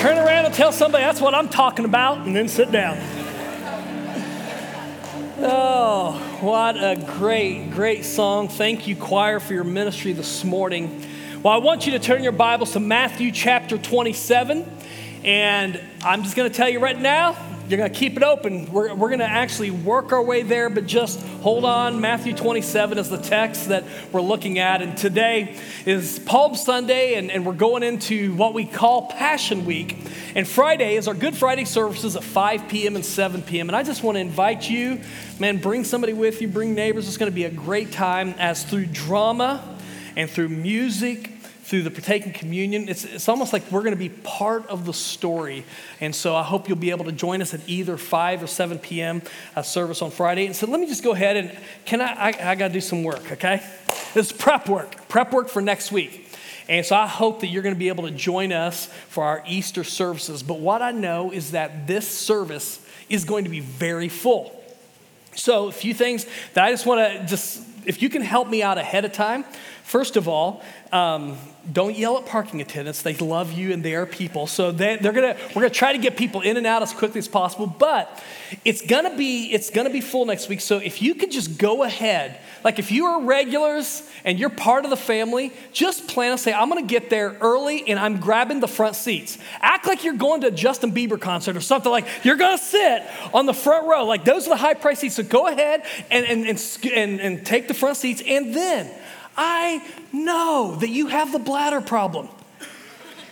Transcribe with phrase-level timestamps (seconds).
[0.00, 2.96] Turn around and tell somebody that's what I'm talking about, and then sit down.
[5.42, 8.48] Oh, what a great, great song.
[8.48, 11.04] Thank you, choir, for your ministry this morning.
[11.42, 14.64] Well, I want you to turn your Bibles to Matthew chapter 27.
[15.22, 17.36] And I'm just going to tell you right now,
[17.70, 18.70] you're going to keep it open.
[18.72, 22.00] We're, we're going to actually work our way there, but just hold on.
[22.00, 24.82] Matthew 27 is the text that we're looking at.
[24.82, 25.56] And today
[25.86, 29.96] is Palm Sunday, and, and we're going into what we call Passion Week.
[30.34, 32.96] And Friday is our Good Friday services at 5 p.m.
[32.96, 33.68] and 7 p.m.
[33.68, 35.00] And I just want to invite you,
[35.38, 37.06] man, bring somebody with you, bring neighbors.
[37.06, 39.78] It's going to be a great time as through drama
[40.16, 41.39] and through music
[41.70, 42.88] through the partaking communion.
[42.88, 45.64] It's, it's almost like we're going to be part of the story.
[46.00, 48.80] And so I hope you'll be able to join us at either 5 or 7
[48.80, 49.22] p.m.
[49.62, 50.46] Service on Friday.
[50.46, 52.80] And so let me just go ahead and can I, I, I got to do
[52.80, 53.62] some work, okay?
[54.14, 56.28] This is prep work, prep work for next week.
[56.68, 59.44] And so I hope that you're going to be able to join us for our
[59.46, 60.42] Easter services.
[60.42, 64.60] But what I know is that this service is going to be very full.
[65.36, 68.64] So, a few things that I just want to just, if you can help me
[68.64, 69.44] out ahead of time.
[69.84, 71.36] First of all, um,
[71.72, 73.02] don't yell at parking attendants.
[73.02, 74.46] They love you and they are people.
[74.46, 77.18] So they, are gonna, we're gonna try to get people in and out as quickly
[77.18, 77.66] as possible.
[77.66, 78.22] But
[78.64, 80.60] it's gonna be it's gonna be full next week.
[80.60, 84.84] So if you could just go ahead, like if you are regulars and you're part
[84.84, 88.60] of the family, just plan and say, I'm gonna get there early and I'm grabbing
[88.60, 89.38] the front seats.
[89.60, 93.02] Act like you're going to a Justin Bieber concert or something like you're gonna sit
[93.32, 94.04] on the front row.
[94.04, 95.16] Like those are the high price seats.
[95.16, 98.90] So go ahead and, and, and, and, and take the front seats and then
[99.42, 102.28] I know that you have the bladder problem.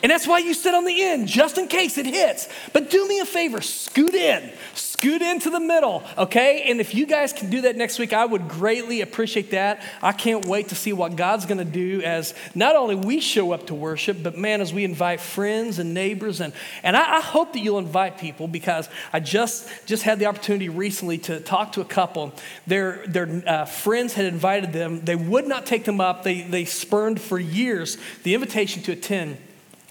[0.02, 2.48] And that's why you sit on the end, just in case it hits.
[2.72, 6.70] But do me a favor, scoot in, scoot into the middle, okay?
[6.70, 9.82] And if you guys can do that next week, I would greatly appreciate that.
[10.00, 13.66] I can't wait to see what God's gonna do as not only we show up
[13.68, 16.40] to worship, but man, as we invite friends and neighbors.
[16.40, 16.52] And,
[16.84, 20.68] and I, I hope that you'll invite people because I just, just had the opportunity
[20.68, 22.32] recently to talk to a couple.
[22.68, 26.64] Their, their uh, friends had invited them, they would not take them up, they, they
[26.66, 29.38] spurned for years the invitation to attend.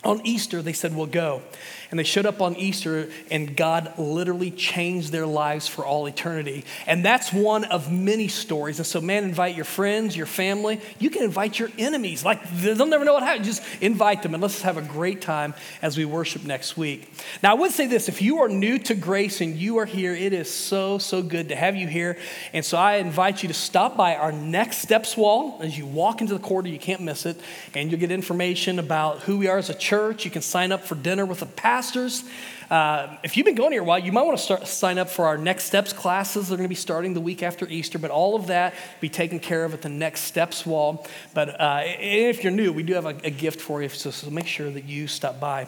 [0.07, 1.41] On Easter, they said, We'll go.
[1.89, 6.65] And they showed up on Easter, and God literally changed their lives for all eternity.
[6.85, 8.79] And that's one of many stories.
[8.79, 10.81] And so, man, invite your friends, your family.
[10.99, 12.25] You can invite your enemies.
[12.25, 13.45] Like, they'll never know what happened.
[13.45, 17.09] Just invite them, and let's have a great time as we worship next week.
[17.41, 20.13] Now, I would say this if you are new to grace and you are here,
[20.13, 22.17] it is so, so good to have you here.
[22.51, 25.57] And so, I invite you to stop by our Next Steps wall.
[25.61, 27.39] As you walk into the corridor, you can't miss it.
[27.73, 30.25] And you'll get information about who we are as a church.
[30.25, 32.23] You can sign up for dinner with a pastor pastors.
[32.69, 35.09] Uh, if you've been going here a while, you might want to start, sign up
[35.09, 36.49] for our Next Steps classes.
[36.49, 39.39] They're going to be starting the week after Easter, but all of that be taken
[39.39, 41.07] care of at the Next Steps wall.
[41.33, 44.29] But uh, if you're new, we do have a, a gift for you, so, so,
[44.29, 45.67] make sure that you stop by.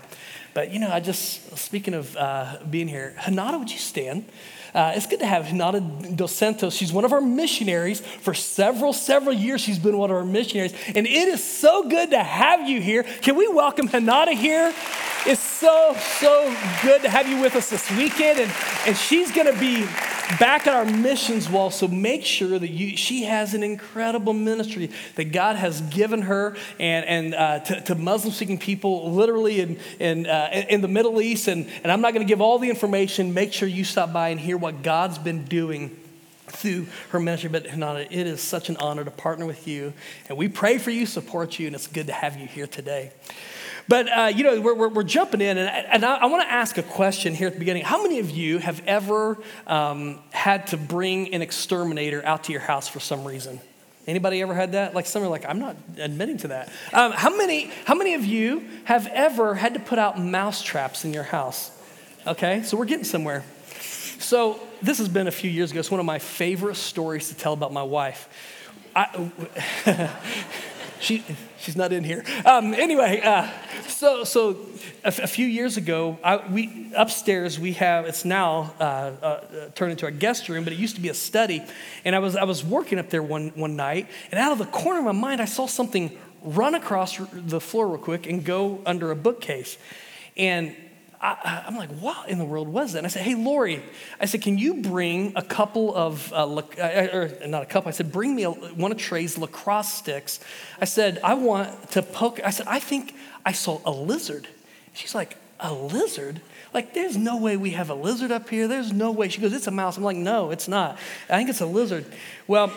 [0.53, 4.25] But you know, I just speaking of uh, being here, Hanada, would you stand?
[4.73, 6.75] Uh, it's good to have Hinata Dos Santos.
[6.75, 8.01] She's one of our missionaries.
[8.01, 10.73] For several, several years, she's been one of our missionaries.
[10.87, 13.03] And it is so good to have you here.
[13.03, 14.73] Can we welcome Hinata here?
[15.25, 18.39] It's so, so good to have you with us this weekend.
[18.39, 18.51] And,
[18.87, 19.85] and she's going to be
[20.39, 21.71] back at our missions wall.
[21.71, 26.55] So make sure that you, she has an incredible ministry that God has given her
[26.79, 31.21] and, and uh, to, to Muslim speaking people, literally in, in, uh, in the Middle
[31.21, 31.47] East.
[31.47, 33.33] And, and I'm not going to give all the information.
[33.33, 35.99] Make sure you stop by and hear what God's been doing
[36.47, 37.49] through her ministry.
[37.49, 39.93] But Hanana, it is such an honor to partner with you.
[40.27, 43.11] And we pray for you, support you, and it's good to have you here today.
[43.89, 46.51] But, uh, you know, we're, we're, we're, jumping in, and, and I, I want to
[46.51, 47.83] ask a question here at the beginning.
[47.83, 52.61] How many of you have ever um, had to bring an exterminator out to your
[52.61, 53.59] house for some reason?
[54.05, 54.93] Anybody ever had that?
[54.93, 56.71] Like some are like, I'm not admitting to that.
[56.93, 61.03] Um, how, many, how many of you have ever had to put out mouse traps
[61.03, 61.71] in your house?
[62.27, 63.43] Okay, so we're getting somewhere.
[64.19, 65.79] So this has been a few years ago.
[65.79, 68.29] It's one of my favorite stories to tell about my wife.
[68.95, 69.31] I,
[70.99, 71.23] she,
[71.59, 72.23] she's not in here.
[72.45, 73.49] Um, anyway, uh,
[73.87, 74.57] so, so
[75.03, 79.69] a, f- a few years ago, I, we, upstairs we have, it's now uh, uh,
[79.75, 81.63] turned into a guest room, but it used to be a study.
[82.05, 84.65] And I was, I was working up there one, one night, and out of the
[84.65, 88.81] corner of my mind, I saw something run across the floor real quick and go
[88.85, 89.77] under a bookcase.
[90.37, 90.75] And
[91.21, 92.99] I, am like, what in the world was that?
[92.99, 93.83] And I said, hey, Lori,
[94.21, 97.91] I said, can you bring a couple of, uh, uh, or not a couple, I
[97.91, 100.39] said, bring me a, one of Trey's lacrosse sticks.
[100.79, 103.13] I said, I want to poke, I said, I think
[103.45, 104.47] I saw a lizard.
[104.93, 106.39] She's like, a lizard?
[106.73, 108.67] Like, there's no way we have a lizard up here.
[108.67, 109.27] There's no way.
[109.27, 109.97] She goes, it's a mouse.
[109.97, 110.97] I'm like, no, it's not.
[111.29, 112.05] I think it's a lizard.
[112.47, 112.71] Well,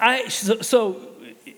[0.00, 1.13] I, so, so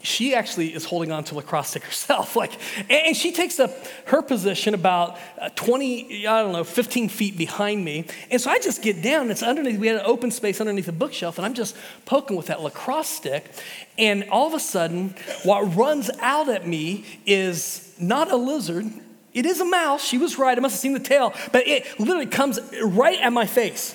[0.07, 2.37] she actually is holding on to lacrosse stick herself.
[2.47, 2.53] Like,
[2.91, 3.71] and she takes up
[4.07, 8.07] her position about uh, 20, I don't know, 15 feet behind me.
[8.31, 9.31] And so I just get down.
[9.31, 11.75] It's underneath, we had an open space underneath a bookshelf, and I'm just
[12.05, 13.51] poking with that lacrosse stick.
[13.97, 15.15] And all of a sudden,
[15.45, 18.87] what runs out at me is not a lizard.
[19.33, 20.05] It is a mouse.
[20.05, 20.57] She was right.
[20.57, 23.95] I must have seen the tail, but it literally comes right at my face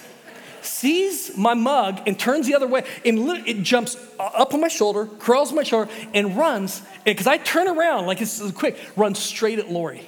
[0.62, 5.06] sees my mug and turns the other way and it jumps up on my shoulder,
[5.06, 6.82] crawls my shoulder, and runs.
[7.06, 10.08] Because I turn around like it's quick, runs straight at Lori.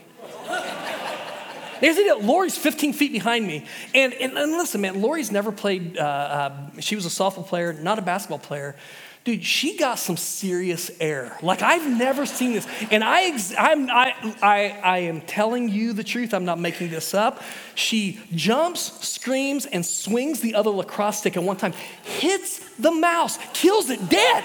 [1.83, 2.23] There's it.
[2.23, 3.65] Lori's 15 feet behind me.
[3.93, 7.73] And, and, and listen, man, Lori's never played, uh, uh, she was a softball player,
[7.73, 8.77] not a basketball player.
[9.23, 11.37] Dude, she got some serious air.
[11.41, 12.67] Like I've never seen this.
[12.91, 16.33] And I, I'm, I, I, I am telling you the truth.
[16.33, 17.41] I'm not making this up.
[17.73, 21.71] She jumps, screams, and swings the other lacrosse stick at one time,
[22.03, 24.43] hits the mouse, kills it dead.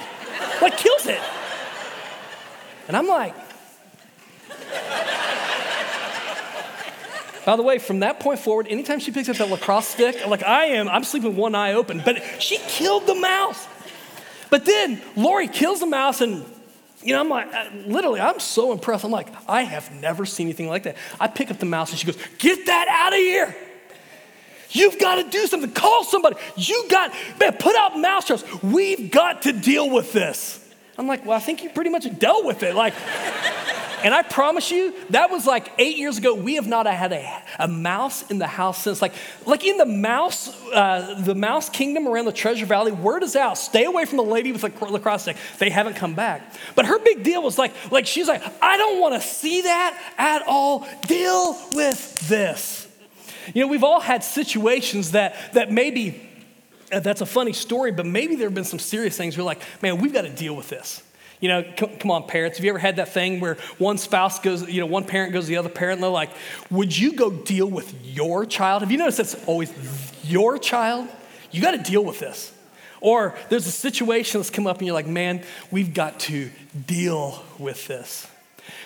[0.62, 1.20] Like kills it.
[2.86, 3.34] And I'm like,
[7.48, 10.42] By the way, from that point forward, anytime she picks up that lacrosse stick, like
[10.42, 13.66] I am, I'm sleeping one eye open, but she killed the mouse.
[14.50, 16.44] But then Lori kills the mouse and
[17.02, 19.04] you know, I'm like, uh, literally, I'm so impressed.
[19.04, 20.96] I'm like, I have never seen anything like that.
[21.20, 23.56] I pick up the mouse and she goes, Get that out of here.
[24.70, 25.70] You've got to do something.
[25.72, 26.36] Call somebody.
[26.56, 28.44] You got, man, put out mouse traps.
[28.62, 30.67] We've got to deal with this.
[30.98, 32.74] I'm like, Well, I think you pretty much dealt with it.
[32.74, 32.94] Like,
[34.04, 36.32] and I promise you, that was like eight years ago.
[36.34, 39.02] We have not had a, a mouse in the house since.
[39.02, 39.12] Like,
[39.44, 43.58] like in the mouse, uh, the mouse kingdom around the Treasure Valley, word is out.
[43.58, 45.36] Stay away from the lady with the lacrosse stick.
[45.58, 46.54] They haven't come back.
[46.76, 50.00] But her big deal was like, like she's like, I don't want to see that
[50.16, 50.86] at all.
[51.06, 52.86] Deal with this.
[53.52, 56.27] You know, we've all had situations that that maybe
[56.90, 59.36] that's a funny story, but maybe there have been some serious things.
[59.36, 61.02] We're like, man, we've got to deal with this.
[61.40, 62.58] You know, come on, parents.
[62.58, 65.44] Have you ever had that thing where one spouse goes, you know, one parent goes
[65.44, 66.30] to the other parent and they're like,
[66.70, 68.82] would you go deal with your child?
[68.82, 69.72] Have you noticed that's always
[70.24, 71.08] your child?
[71.52, 72.52] You got to deal with this.
[73.00, 76.50] Or there's a situation that's come up and you're like, man, we've got to
[76.86, 78.26] deal with this.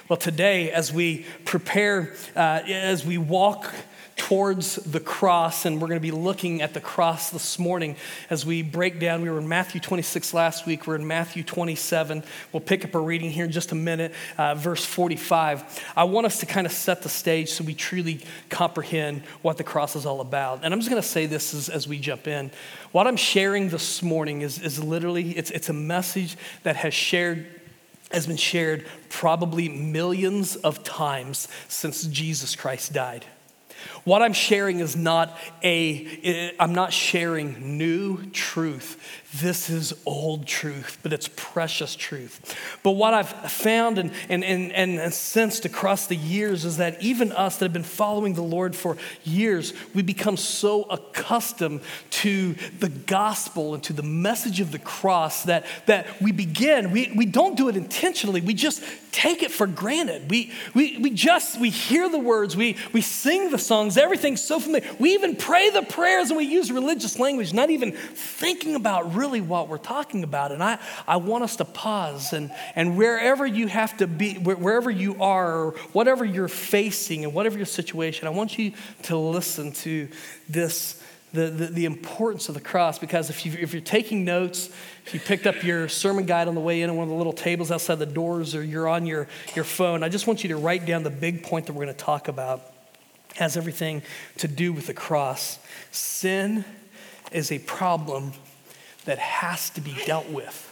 [0.08, 3.72] Well, today, as we prepare, uh, as we walk
[4.16, 7.96] towards the cross, and we're going to be looking at the cross this morning
[8.30, 9.22] as we break down.
[9.22, 12.22] We were in Matthew 26 last week, we're in Matthew 27.
[12.52, 15.84] We'll pick up a reading here in just a minute, uh, verse 45.
[15.96, 19.64] I want us to kind of set the stage so we truly comprehend what the
[19.64, 20.60] cross is all about.
[20.62, 22.50] And I'm just going to say this as, as we jump in.
[22.92, 27.46] What I'm sharing this morning is, is literally, it's, it's a message that has shared
[28.12, 33.24] has been shared probably millions of times since Jesus Christ died.
[34.04, 39.21] What I'm sharing is not a, I'm not sharing new truth.
[39.34, 42.54] This is old truth, but it's precious truth.
[42.82, 47.32] But what I've found and, and, and, and sensed across the years is that even
[47.32, 51.80] us that have been following the Lord for years, we become so accustomed
[52.10, 57.10] to the gospel and to the message of the cross that, that we begin, we,
[57.16, 58.82] we don't do it intentionally, we just
[59.12, 60.30] take it for granted.
[60.30, 64.60] We, we, we just, we hear the words, we, we sing the songs, everything's so
[64.60, 64.90] familiar.
[64.98, 69.40] We even pray the prayers and we use religious language, not even thinking about really
[69.40, 70.50] what we're talking about.
[70.50, 74.90] And I, I want us to pause and, and wherever you have to be, wherever
[74.90, 78.72] you are, or whatever you're facing and whatever your situation, I want you
[79.04, 80.08] to listen to
[80.48, 81.00] this.
[81.32, 84.68] The, the, the, importance of the cross because if, you, if you're taking notes,
[85.06, 87.16] if you picked up your sermon guide on the way in on one of the
[87.16, 90.50] little tables outside the doors or you're on your, your phone, I just want you
[90.50, 92.60] to write down the big point that we're going to talk about.
[93.30, 94.02] It has everything
[94.36, 95.58] to do with the cross.
[95.90, 96.66] Sin
[97.32, 98.34] is a problem
[99.04, 100.68] that has to be dealt with.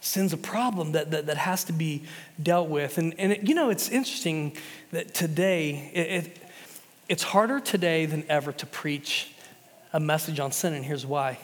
[0.00, 2.02] Sin's a problem that, that, that has to be
[2.42, 2.98] dealt with.
[2.98, 4.56] And, and it, you know, it's interesting
[4.90, 6.38] that today, it, it,
[7.08, 9.32] it's harder today than ever to preach
[9.92, 11.38] a message on sin, and here's why.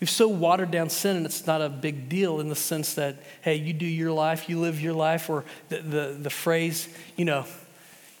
[0.00, 3.16] We've so watered down sin, and it's not a big deal in the sense that,
[3.42, 7.24] hey, you do your life, you live your life, or the, the, the phrase, you
[7.24, 7.44] know,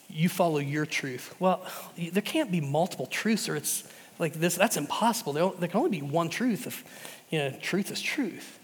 [0.08, 1.34] you follow your truth.
[1.38, 1.64] Well,
[1.96, 3.84] there can't be multiple truths, or it's
[4.20, 5.32] like this, that's impossible.
[5.32, 6.84] There, there can only be one truth if,
[7.30, 8.58] you know, truth is truth.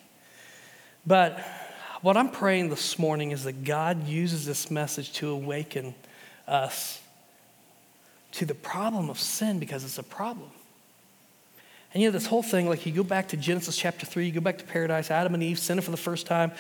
[1.07, 1.41] But
[2.03, 5.95] what I'm praying this morning is that God uses this message to awaken
[6.47, 7.01] us
[8.33, 10.51] to the problem of sin because it's a problem.
[11.95, 14.33] And you know, this whole thing, like you go back to Genesis chapter 3, you
[14.33, 16.53] go back to paradise, Adam and Eve sinning for the first time.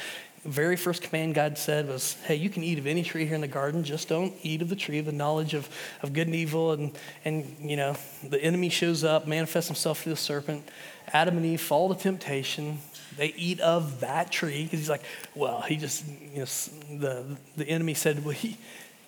[0.47, 3.41] Very first command God said was, Hey, you can eat of any tree here in
[3.41, 5.69] the garden, just don't eat of the tree of the knowledge of,
[6.03, 6.73] of good and evil.
[6.73, 10.69] And, and, you know, the enemy shows up, manifests himself through the serpent.
[11.13, 12.79] Adam and Eve fall to temptation.
[13.17, 15.03] They eat of that tree because he's like,
[15.35, 18.57] Well, he just, you know, the, the enemy said, Well, he,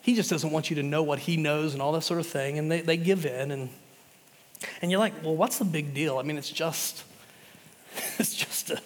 [0.02, 2.26] he just doesn't want you to know what he knows and all that sort of
[2.26, 2.58] thing.
[2.58, 3.50] And they, they give in.
[3.50, 3.68] And,
[4.82, 6.18] and you're like, Well, what's the big deal?
[6.18, 7.04] I mean, it's just,
[8.18, 8.80] it's just a,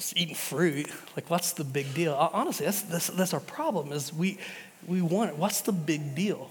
[0.00, 0.90] just eating fruit.
[1.14, 2.14] Like, what's the big deal?
[2.14, 4.38] Honestly, that's, that's, that's our problem is we,
[4.86, 5.36] we want it.
[5.36, 6.50] What's the big deal?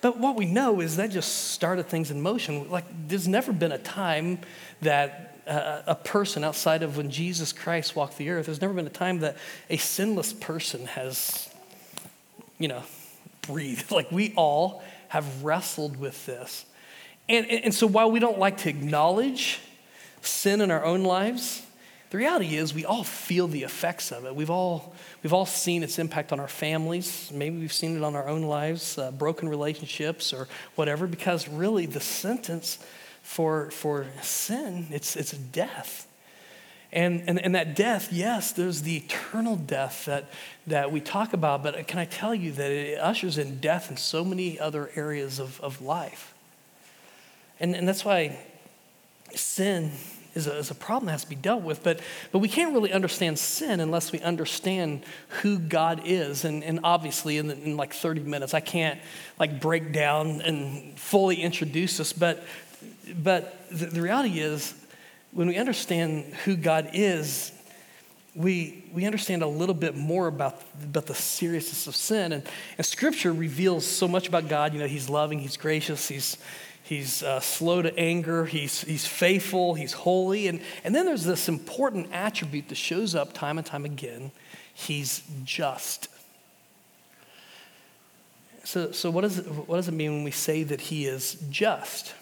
[0.00, 2.70] But what we know is that just started things in motion.
[2.70, 4.38] Like, there's never been a time
[4.82, 8.86] that uh, a person outside of when Jesus Christ walked the earth, there's never been
[8.86, 9.36] a time that
[9.68, 11.52] a sinless person has,
[12.58, 12.84] you know,
[13.42, 13.90] breathed.
[13.90, 16.64] Like, we all have wrestled with this.
[17.28, 19.58] And, and so, while we don't like to acknowledge
[20.22, 21.62] sin in our own lives,
[22.10, 24.34] the reality is, we all feel the effects of it.
[24.34, 27.30] We've all, we've all seen its impact on our families.
[27.32, 31.86] Maybe we've seen it on our own lives, uh, broken relationships or whatever, because really
[31.86, 32.78] the sentence
[33.22, 36.08] for, for sin, it's, it's death.
[36.92, 40.30] And, and, and that death, yes, there's the eternal death that,
[40.66, 43.96] that we talk about, but can I tell you that it ushers in death in
[43.96, 46.34] so many other areas of, of life?
[47.60, 48.36] And, and that's why
[49.36, 49.92] sin
[50.34, 51.82] is a, is a problem that has to be dealt with.
[51.82, 52.00] But,
[52.32, 55.02] but we can't really understand sin unless we understand
[55.42, 56.44] who God is.
[56.44, 59.00] And, and obviously, in, the, in like 30 minutes, I can't
[59.38, 62.12] like break down and fully introduce this.
[62.12, 62.44] But,
[63.22, 64.74] but the, the reality is,
[65.32, 67.52] when we understand who God is,
[68.34, 72.32] we, we understand a little bit more about, about the seriousness of sin.
[72.32, 72.42] And,
[72.78, 74.72] and Scripture reveals so much about God.
[74.72, 76.36] You know, He's loving, He's gracious, He's,
[76.90, 78.46] He's uh, slow to anger.
[78.46, 79.74] He's, he's faithful.
[79.74, 80.48] He's holy.
[80.48, 84.32] And, and then there's this important attribute that shows up time and time again
[84.74, 86.08] He's just.
[88.64, 91.34] So, so what, does it, what does it mean when we say that He is
[91.48, 92.12] just?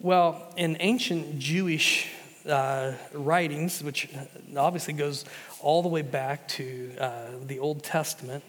[0.00, 2.08] Well, in ancient Jewish
[2.48, 4.08] uh, writings, which
[4.56, 5.24] obviously goes
[5.60, 8.42] all the way back to uh, the Old Testament,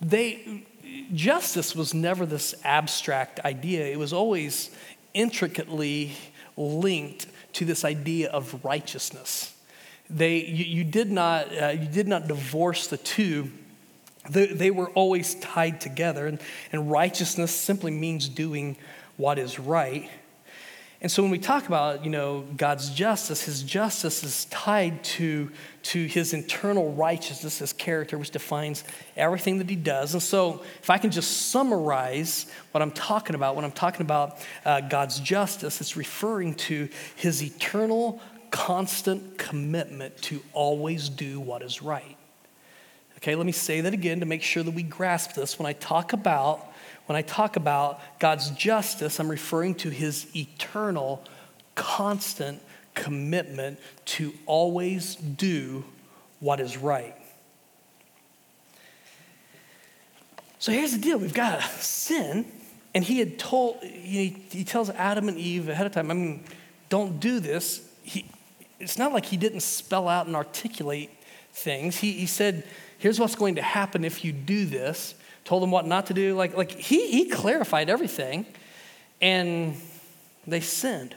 [0.00, 0.66] they
[1.12, 4.70] justice was never this abstract idea, it was always
[5.14, 6.12] intricately
[6.56, 9.54] linked to this idea of righteousness.
[10.08, 13.50] They, you, you did, not, uh, you did not divorce the two.
[14.28, 16.26] They, they were always tied together.
[16.26, 16.40] And,
[16.72, 18.76] and righteousness simply means doing
[19.16, 20.10] what is right.
[21.02, 25.50] And so when we talk about, you know, God's justice, his justice is tied to,
[25.84, 28.84] to his internal righteousness, his character, which defines
[29.16, 30.12] everything that he does.
[30.12, 34.38] And so if I can just summarize what I'm talking about, when I'm talking about
[34.66, 41.80] uh, God's justice, it's referring to his eternal, constant commitment to always do what is
[41.80, 42.16] right.
[43.16, 45.58] Okay, let me say that again to make sure that we grasp this.
[45.58, 46.69] When I talk about
[47.10, 51.24] when I talk about God's justice, I'm referring to his eternal,
[51.74, 52.62] constant
[52.94, 55.82] commitment to always do
[56.38, 57.16] what is right.
[60.60, 62.46] So here's the deal we've got sin,
[62.94, 66.44] and he had told, he, tells Adam and Eve ahead of time, I mean,
[66.90, 67.90] don't do this.
[68.04, 68.30] He,
[68.78, 71.10] it's not like he didn't spell out and articulate
[71.52, 71.96] things.
[71.96, 72.62] He, he said,
[72.98, 75.16] here's what's going to happen if you do this
[75.50, 76.36] told them what not to do.
[76.36, 78.46] Like, like he, he clarified everything,
[79.20, 79.74] and
[80.46, 81.16] they sinned.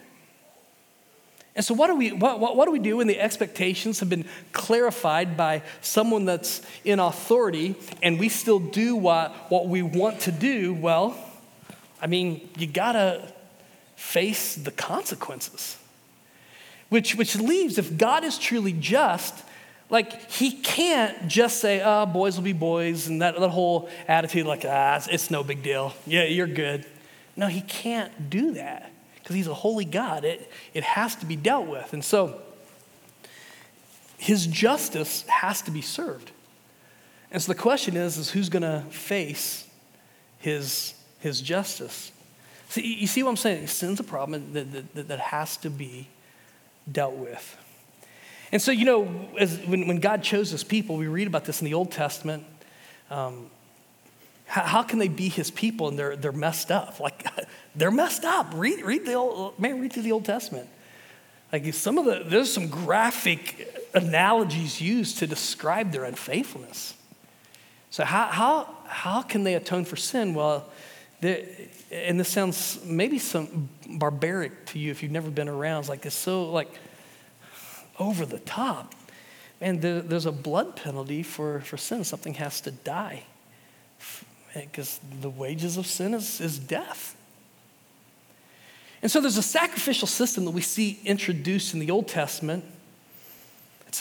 [1.55, 4.09] And so, what do, we, what, what, what do we do when the expectations have
[4.09, 10.21] been clarified by someone that's in authority and we still do what, what we want
[10.21, 10.73] to do?
[10.73, 11.15] Well,
[12.01, 13.31] I mean, you gotta
[13.95, 15.77] face the consequences.
[16.89, 19.43] Which, which leaves, if God is truly just,
[19.93, 24.47] like, he can't just say, oh, boys will be boys, and that, that whole attitude,
[24.47, 25.93] like, ah, it's, it's no big deal.
[26.07, 26.83] Yeah, you're good.
[27.35, 30.25] No, he can't do that because he's a holy God.
[30.25, 31.93] It, it has to be dealt with.
[31.93, 32.41] And so,
[34.17, 36.31] his justice has to be served.
[37.29, 39.67] And so the question is, is who's going to face
[40.39, 42.11] his, his justice?
[42.69, 43.67] See, you see what I'm saying?
[43.67, 46.07] Sin's a problem that, that, that has to be
[46.91, 47.57] dealt with.
[48.53, 49.07] And so, you know,
[49.39, 52.45] as, when, when God chose his people, we read about this in the Old Testament.
[53.09, 53.49] Um,
[54.45, 56.99] how, how, can they be his people and they're, they're messed up?
[56.99, 57.25] Like,
[57.75, 58.51] they're messed up.
[58.53, 60.69] Read, read the old, man, read through the Old Testament.
[61.51, 66.93] Like, some of the, there's some graphic analogies used to describe their unfaithfulness.
[67.89, 70.35] So, how, how, how can they atone for sin?
[70.35, 70.69] Well,
[71.23, 75.79] and this sounds maybe some barbaric to you if you've never been around.
[75.79, 76.69] It's like, it's so, like,
[77.99, 78.93] over the top.
[79.61, 82.03] man, there, there's a blood penalty for, for sin.
[82.03, 83.23] Something has to die
[84.53, 87.15] because the wages of sin is, is death.
[89.01, 92.63] And so there's a sacrificial system that we see introduced in the Old Testament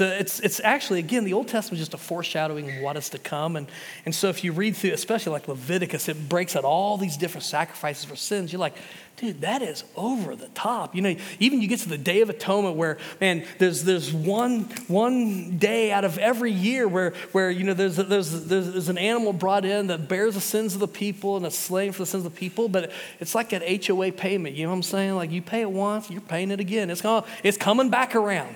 [0.00, 3.10] a, it's, it's actually, again, the Old Testament is just a foreshadowing of what is
[3.10, 3.56] to come.
[3.56, 3.66] And,
[4.04, 7.44] and so if you read through, especially like Leviticus, it breaks out all these different
[7.44, 8.52] sacrifices for sins.
[8.52, 8.74] You're like,
[9.16, 10.94] dude, that is over the top.
[10.94, 14.62] You know, even you get to the Day of Atonement where, man, there's, there's one,
[14.88, 18.98] one day out of every year where, where you know, there's, there's, there's, there's an
[18.98, 22.06] animal brought in that bears the sins of the people and it's slain for the
[22.06, 24.56] sins of the people, but it's like an HOA payment.
[24.56, 25.14] You know what I'm saying?
[25.14, 26.90] Like you pay it once, you're paying it again.
[26.90, 28.54] It's, gonna, it's coming back around.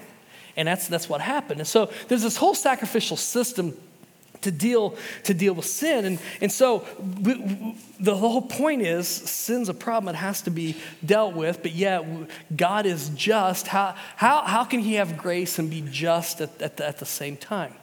[0.56, 1.60] And that's, that's what happened.
[1.60, 3.76] And so there's this whole sacrificial system
[4.42, 6.04] to deal to deal with sin.
[6.04, 6.86] And, and so
[7.22, 11.62] we, we, the whole point is sin's a problem it has to be dealt with
[11.62, 12.04] but yet
[12.56, 13.66] god is just.
[13.66, 17.06] How, how, how can he have grace and be just at, at, the, at the
[17.06, 17.74] same time?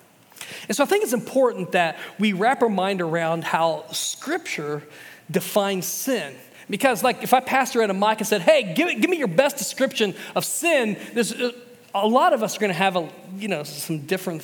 [0.68, 4.84] And so i think it's important that we wrap our mind around how scripture
[5.30, 6.36] defines sin.
[6.70, 9.27] Because like if i passed around a mic and said hey give, give me your
[9.27, 11.51] best description of sin there's uh,
[11.95, 14.43] a lot of us are going to have a, you know, some different,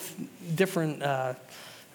[0.56, 1.34] different uh,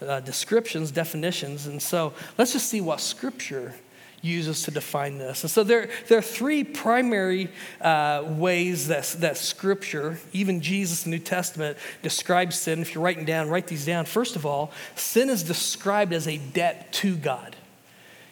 [0.02, 1.66] uh, descriptions, definitions.
[1.66, 3.74] And so let's just see what Scripture
[4.20, 5.44] uses to define this.
[5.44, 11.10] And so there, there are three primary uh, ways that, that Scripture, even Jesus, the
[11.10, 12.80] New Testament, describes sin.
[12.80, 14.06] If you're writing down, write these down.
[14.06, 17.54] First of all, sin is described as a debt to God.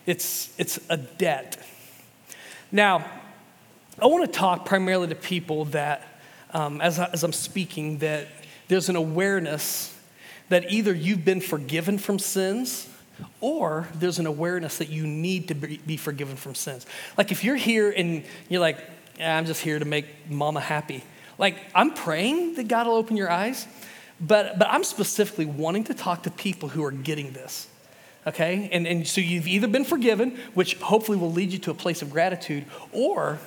[0.07, 1.65] It's, it's a debt.
[2.73, 3.05] Now,
[4.01, 6.09] I want to talk primarily to people that
[6.53, 8.29] um, as, I, as I'm speaking that
[8.69, 9.97] there's an awareness
[10.49, 12.89] that either you've been forgiven from sins
[13.41, 16.87] or there's an awareness that you need to be be forgiven from sins.
[17.17, 18.79] Like if you're here and you're like,
[19.19, 21.05] yeah, I'm just here to make mama happy.
[21.39, 23.67] Like I'm praying that God will open your eyes,
[24.21, 27.67] but, but I'm specifically wanting to talk to people who are getting this.
[28.27, 28.69] Okay?
[28.73, 32.03] And, and so you've either been forgiven, which hopefully will lead you to a place
[32.03, 33.39] of gratitude, or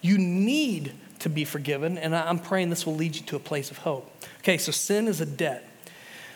[0.00, 0.92] you need
[1.26, 4.08] to be forgiven, and I'm praying this will lead you to a place of hope.
[4.38, 5.68] Okay, so sin is a debt.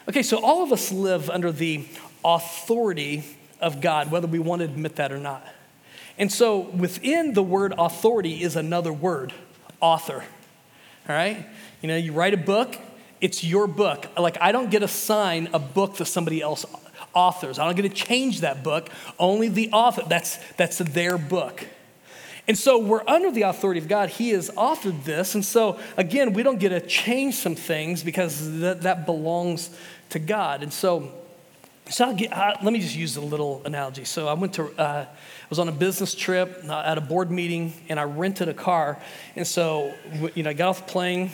[0.09, 1.87] Okay, so all of us live under the
[2.25, 3.23] authority
[3.61, 5.47] of God, whether we want to admit that or not.
[6.18, 9.32] And so within the word authority is another word,
[9.80, 10.25] author.
[11.08, 11.47] All right?
[11.82, 12.76] You know, you write a book,
[13.21, 14.08] it's your book.
[14.19, 16.67] Like, I don't get to sign a book that somebody else
[17.15, 17.60] authors.
[17.60, 18.88] I don't get to change that book.
[19.21, 21.65] Only the author, that's, that's their book.
[22.49, 24.09] And so we're under the authority of God.
[24.09, 25.35] He has authored this.
[25.35, 29.71] And so, again, we don't get to change some things because that, that belongs
[30.11, 30.63] to God.
[30.63, 31.13] And so,
[31.89, 34.05] so get, uh, let me just use a little analogy.
[34.05, 37.31] So I went to, uh, I was on a business trip uh, at a board
[37.31, 38.99] meeting, and I rented a car.
[39.37, 39.93] And so,
[40.35, 41.31] you know, I got off the plane,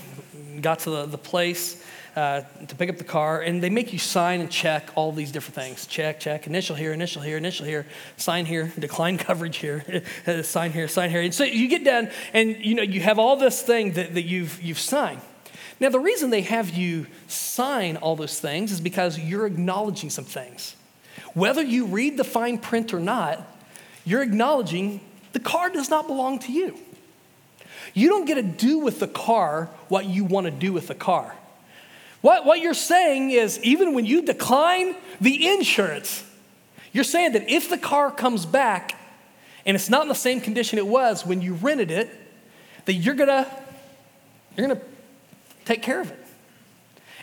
[0.60, 1.84] got to the, the place,
[2.16, 5.30] uh, to pick up the car, and they make you sign and check all these
[5.30, 5.86] different things.
[5.86, 10.02] Check, check, initial here, initial here, initial here, sign here, decline coverage here,
[10.42, 11.20] sign here, sign here.
[11.20, 14.22] And so you get done, and you know you have all this thing that, that
[14.22, 15.20] you've you've signed.
[15.78, 20.24] Now the reason they have you sign all those things is because you're acknowledging some
[20.24, 20.74] things.
[21.34, 23.46] Whether you read the fine print or not,
[24.06, 25.00] you're acknowledging
[25.34, 26.78] the car does not belong to you.
[27.92, 30.94] You don't get to do with the car what you want to do with the
[30.94, 31.34] car.
[32.20, 36.24] What, what you're saying is, even when you decline the insurance,
[36.92, 38.98] you're saying that if the car comes back
[39.64, 42.08] and it's not in the same condition it was when you rented it,
[42.86, 43.46] that you're gonna,
[44.56, 44.80] you're gonna
[45.64, 46.26] take care of it.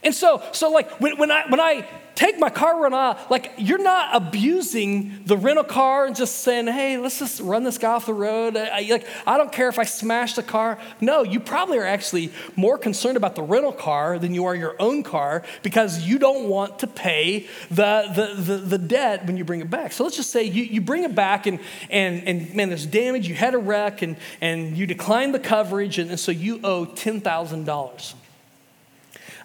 [0.04, 3.52] And so, so like when, when I when I take my car run off, like
[3.58, 7.94] you're not abusing the rental car and just saying, hey, let's just run this guy
[7.94, 8.56] off the road.
[8.56, 10.78] I, like, I don't care if I smash the car.
[11.02, 14.76] No, you probably are actually more concerned about the rental car than you are your
[14.80, 19.44] own car because you don't want to pay the, the, the, the debt when you
[19.44, 19.92] bring it back.
[19.92, 23.28] So let's just say you, you bring it back and, and, and man, there's damage,
[23.28, 26.86] you had a wreck and, and you declined the coverage, and, and so you owe
[26.86, 28.14] $10,000.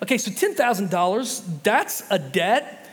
[0.03, 2.89] Okay, so $10,000, that's a debt.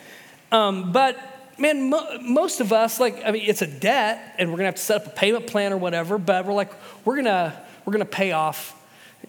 [0.51, 1.17] Um, but
[1.57, 4.75] man, mo- most of us, like, I mean, it's a debt and we're gonna have
[4.75, 6.71] to set up a payment plan or whatever, but we're like,
[7.03, 8.75] we're gonna, we're gonna pay off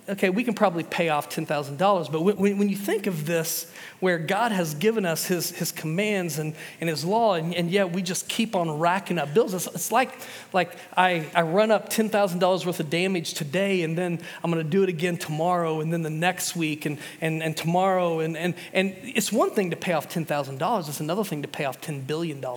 [0.09, 2.13] okay, we can probably pay off $10,000.
[2.13, 6.39] But when, when, you think of this, where God has given us his, his commands
[6.39, 9.67] and, and his law, and, and yet we just keep on racking up bills, it's,
[9.69, 10.13] it's like,
[10.53, 14.71] like I, I run up $10,000 worth of damage today, and then I'm going to
[14.71, 18.21] do it again tomorrow, and then the next week, and, and, and tomorrow.
[18.21, 21.65] And, and, and it's one thing to pay off $10,000, it's another thing to pay
[21.65, 22.45] off $10 billion.
[22.45, 22.51] I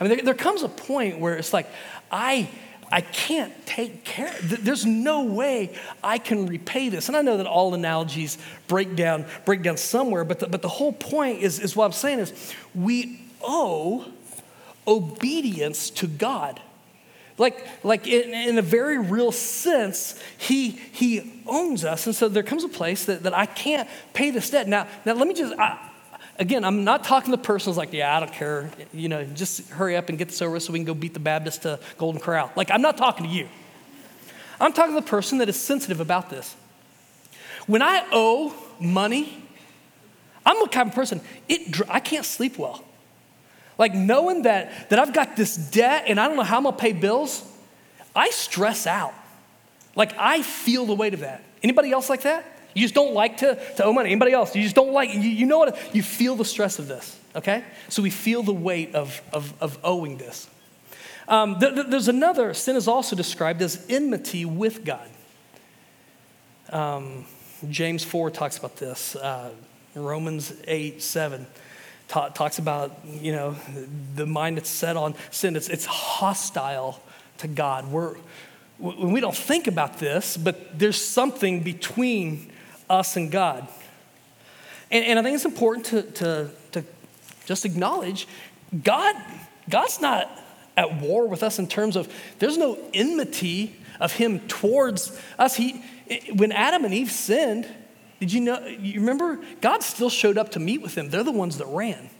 [0.00, 1.68] mean, there, there comes a point where it's like,
[2.10, 2.48] I
[2.90, 4.32] I can't take care.
[4.40, 7.08] There's no way I can repay this.
[7.08, 10.68] And I know that all analogies break down, break down somewhere, but the, but the
[10.68, 14.04] whole point is, is what I'm saying is we owe
[14.86, 16.60] obedience to God.
[17.38, 22.06] Like, like in, in a very real sense, he, he owns us.
[22.06, 24.68] And so there comes a place that, that I can't pay this debt.
[24.68, 25.78] Now, now let me just, I,
[26.38, 28.70] again, I'm not talking to persons like, yeah, I don't care.
[28.92, 31.20] You know, just hurry up and get this over so we can go beat the
[31.20, 32.50] Baptist to Golden Corral.
[32.56, 33.48] Like, I'm not talking to you.
[34.60, 36.56] I'm talking to the person that is sensitive about this.
[37.66, 39.42] When I owe money,
[40.44, 42.84] I'm the kind of person, it, I can't sleep well.
[43.78, 46.76] Like knowing that, that I've got this debt and I don't know how I'm gonna
[46.76, 47.44] pay bills,
[48.14, 49.12] I stress out.
[49.94, 51.42] Like I feel the weight of that.
[51.62, 52.44] Anybody else like that?
[52.76, 54.10] You just don't like to, to owe money.
[54.10, 54.54] Anybody else?
[54.54, 55.94] You just don't like, you, you know what?
[55.94, 57.64] You feel the stress of this, okay?
[57.88, 60.46] So we feel the weight of, of, of owing this.
[61.26, 65.08] Um, th- th- there's another, sin is also described as enmity with God.
[66.68, 67.24] Um,
[67.70, 69.52] James 4 talks about this, uh,
[69.94, 71.46] Romans 8, 7
[72.08, 73.56] ta- talks about, you know,
[74.14, 75.56] the mind that's set on sin.
[75.56, 77.00] It's, it's hostile
[77.38, 77.90] to God.
[77.90, 78.16] We're,
[78.78, 82.52] we don't think about this, but there's something between
[82.88, 83.66] us and God.
[84.90, 86.84] And, and I think it's important to, to, to
[87.46, 88.26] just acknowledge
[88.82, 89.16] God,
[89.68, 90.30] God's not
[90.76, 95.56] at war with us in terms of there's no enmity of him towards us.
[95.56, 95.82] He,
[96.34, 97.66] when Adam and Eve sinned,
[98.20, 98.64] did you know?
[98.66, 99.40] You remember?
[99.60, 101.10] God still showed up to meet with them.
[101.10, 102.10] They're the ones that ran.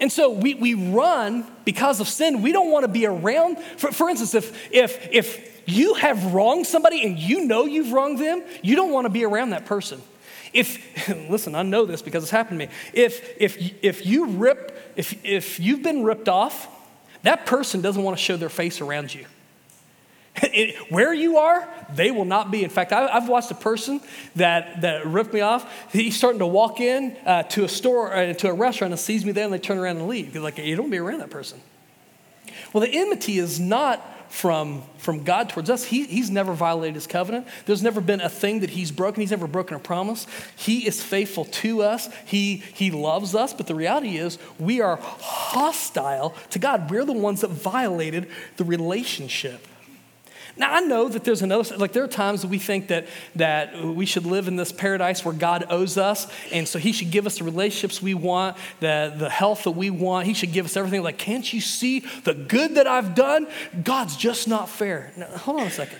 [0.00, 2.42] And so we, we run because of sin.
[2.42, 3.58] We don't want to be around.
[3.58, 8.18] For, for instance, if, if, if you have wronged somebody and you know you've wronged
[8.18, 10.02] them, you don't want to be around that person.
[10.52, 12.72] If, listen, I know this because it's happened to me.
[12.92, 16.68] If, if, if you rip, if, if you've been ripped off,
[17.22, 19.26] that person doesn't want to show their face around you.
[20.42, 22.64] It, where you are, they will not be.
[22.64, 24.00] In fact, I, have watched a person
[24.34, 25.92] that, that ripped me off.
[25.92, 29.24] He's starting to walk in uh, to a store, uh, to a restaurant, and sees
[29.24, 30.32] me there, and they turn around and leave.
[30.32, 31.60] They're like, you don't be around that person.
[32.72, 35.84] Well, the enmity is not from, from God towards us.
[35.84, 37.46] He, he's never violated his covenant.
[37.66, 39.20] There's never been a thing that he's broken.
[39.20, 40.26] He's never broken a promise.
[40.56, 42.08] He is faithful to us.
[42.26, 43.54] He, he loves us.
[43.54, 46.90] But the reality is, we are hostile to God.
[46.90, 49.64] We're the ones that violated the relationship.
[50.56, 53.82] Now, I know that there's another, like, there are times that we think that, that
[53.82, 57.26] we should live in this paradise where God owes us, and so He should give
[57.26, 60.28] us the relationships we want, the, the health that we want.
[60.28, 61.02] He should give us everything.
[61.02, 63.48] Like, can't you see the good that I've done?
[63.82, 65.12] God's just not fair.
[65.16, 65.98] Now, hold on a second.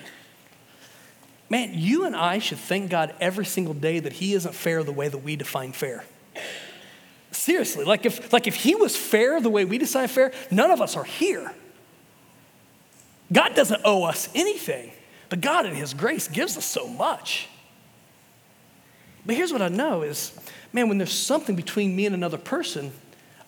[1.50, 4.92] Man, you and I should thank God every single day that He isn't fair the
[4.92, 6.04] way that we define fair.
[7.32, 10.80] Seriously, like if, like if He was fair the way we define fair, none of
[10.80, 11.52] us are here.
[13.32, 14.90] God doesn't owe us anything,
[15.28, 17.48] but God in His grace gives us so much.
[19.26, 20.38] But here's what I know is,
[20.72, 22.92] man, when there's something between me and another person,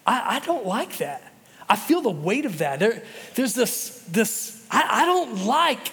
[0.06, 1.32] I, I don't like that.
[1.68, 2.78] I feel the weight of that.
[2.78, 3.02] There,
[3.34, 5.92] there's this, this I, I don't like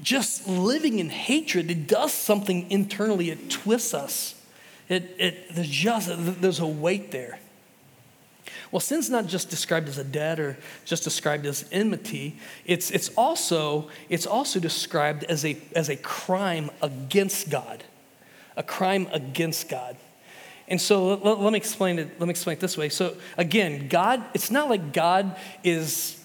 [0.00, 1.70] just living in hatred.
[1.70, 4.34] It does something internally, it twists us.
[4.88, 7.40] It, it, there's just there's a weight there.
[8.70, 12.38] Well, sin's not just described as a debt or just described as enmity.
[12.64, 17.84] It's, it's, also, it's also described as a, as a crime against God.
[18.56, 19.96] A crime against God.
[20.68, 22.18] And so let, let, me explain it.
[22.18, 22.88] Let me explain it this way.
[22.88, 26.22] So again, God, it's not like God is,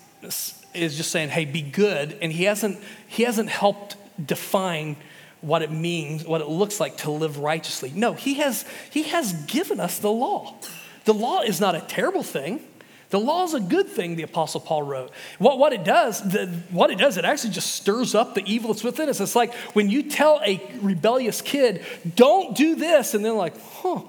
[0.74, 4.96] is just saying, hey, be good, and He hasn't, he hasn't helped define
[5.42, 7.92] what it means, what it looks like to live righteously.
[7.94, 10.56] No, He has, he has given us the law.
[11.06, 12.62] The law is not a terrible thing.
[13.12, 15.12] The law is a good thing, the Apostle Paul wrote.
[15.38, 18.72] What, what it does, the, what it does, it actually just stirs up the evil
[18.72, 19.20] that's within us.
[19.20, 21.86] It's like when you tell a rebellious kid,
[22.16, 24.02] don't do this, and they're like, huh,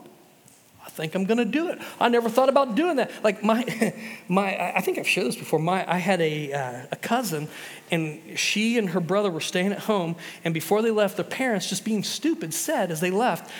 [0.86, 1.80] I think I'm gonna do it.
[1.98, 3.10] I never thought about doing that.
[3.24, 3.92] Like my,
[4.28, 5.58] my I think I've shared this before.
[5.58, 7.48] My, I had a, uh, a cousin,
[7.90, 11.68] and she and her brother were staying at home, and before they left, their parents,
[11.68, 13.50] just being stupid, said as they left,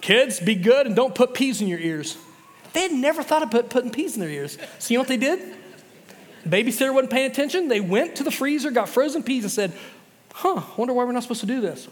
[0.00, 2.16] kids, be good and don't put peas in your ears.
[2.72, 4.56] They had never thought of put, putting peas in their ears.
[4.78, 5.56] So you know what they did?
[6.46, 7.68] babysitter wasn't paying attention.
[7.68, 9.72] They went to the freezer, got frozen peas, and said,
[10.32, 11.88] Huh, wonder why we're not supposed to do this.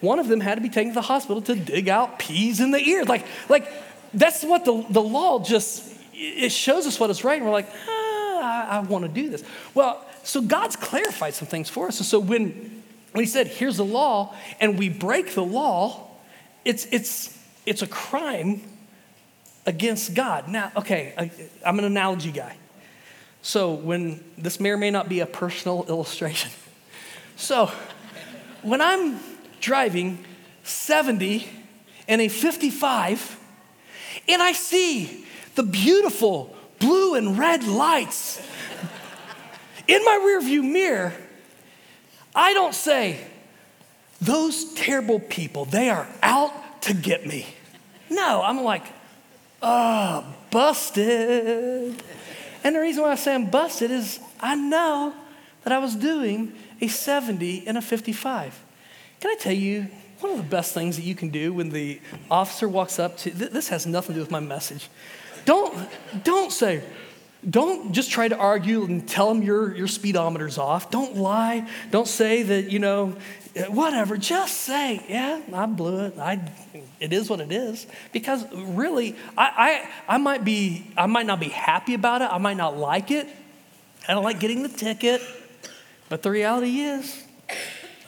[0.00, 2.70] One of them had to be taken to the hospital to dig out peas in
[2.70, 3.08] the ears.
[3.08, 3.70] Like, like
[4.14, 7.36] that's what the, the law just, it shows us what is right.
[7.36, 9.42] And we're like, ah, I, I want to do this.
[9.74, 11.98] Well, so God's clarified some things for us.
[11.98, 16.08] And so when, when he said, here's the law, and we break the law,
[16.64, 18.62] it's, it's, it's a crime
[19.66, 20.48] against God.
[20.48, 21.30] Now, okay,
[21.64, 22.56] I'm an analogy guy.
[23.42, 26.50] So, when this may or may not be a personal illustration.
[27.36, 27.70] So,
[28.62, 29.20] when I'm
[29.60, 30.24] driving
[30.64, 31.48] 70
[32.08, 33.38] and a 55,
[34.28, 38.40] and I see the beautiful blue and red lights
[39.86, 41.12] in my rearview mirror,
[42.34, 43.18] I don't say,
[44.20, 47.46] those terrible people, they are out to get me.
[48.10, 48.84] No, I'm like,
[49.62, 52.02] oh, busted.
[52.64, 55.14] And the reason why I say I'm busted is I know
[55.64, 58.64] that I was doing a 70 and a 55.
[59.20, 59.88] Can I tell you,
[60.20, 63.30] one of the best things that you can do when the officer walks up to
[63.30, 64.88] this has nothing to do with my message.
[65.44, 65.88] Don't,
[66.24, 66.82] don't say,
[67.48, 70.90] don't just try to argue and tell them your, your speedometer's off.
[70.90, 71.68] Don't lie.
[71.90, 73.16] Don't say that, you know,
[73.66, 74.16] whatever.
[74.16, 76.18] Just say, yeah, I blew it.
[76.18, 76.40] I,
[77.00, 77.86] it is what it is.
[78.12, 82.30] Because really, I, I, I, might be, I might not be happy about it.
[82.30, 83.28] I might not like it.
[84.08, 85.22] I don't like getting the ticket.
[86.08, 87.24] But the reality is,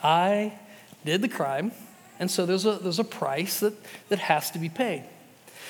[0.02, 0.58] I
[1.04, 1.72] did the crime.
[2.18, 3.74] And so there's a, there's a price that,
[4.08, 5.04] that has to be paid.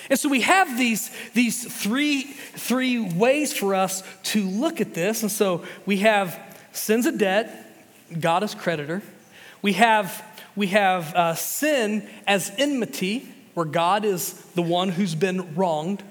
[0.08, 5.22] And so we have these, these three, three ways for us to look at this.
[5.22, 6.38] And so we have
[6.72, 7.66] sins of debt,
[8.18, 9.02] God as creditor.
[9.62, 10.24] We have,
[10.56, 16.02] we have uh, sin as enmity, where God is the one who's been wronged.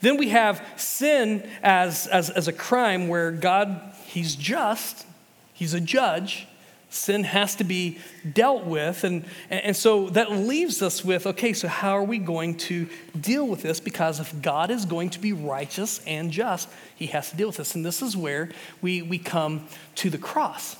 [0.00, 5.06] Then we have sin as, as, as a crime where God, He's just,
[5.52, 6.46] He's a judge.
[6.92, 7.98] Sin has to be
[8.32, 9.04] dealt with.
[9.04, 13.46] And, and so that leaves us with okay, so how are we going to deal
[13.46, 13.78] with this?
[13.78, 17.58] Because if God is going to be righteous and just, he has to deal with
[17.58, 17.76] this.
[17.76, 18.50] And this is where
[18.82, 20.74] we, we come to the cross.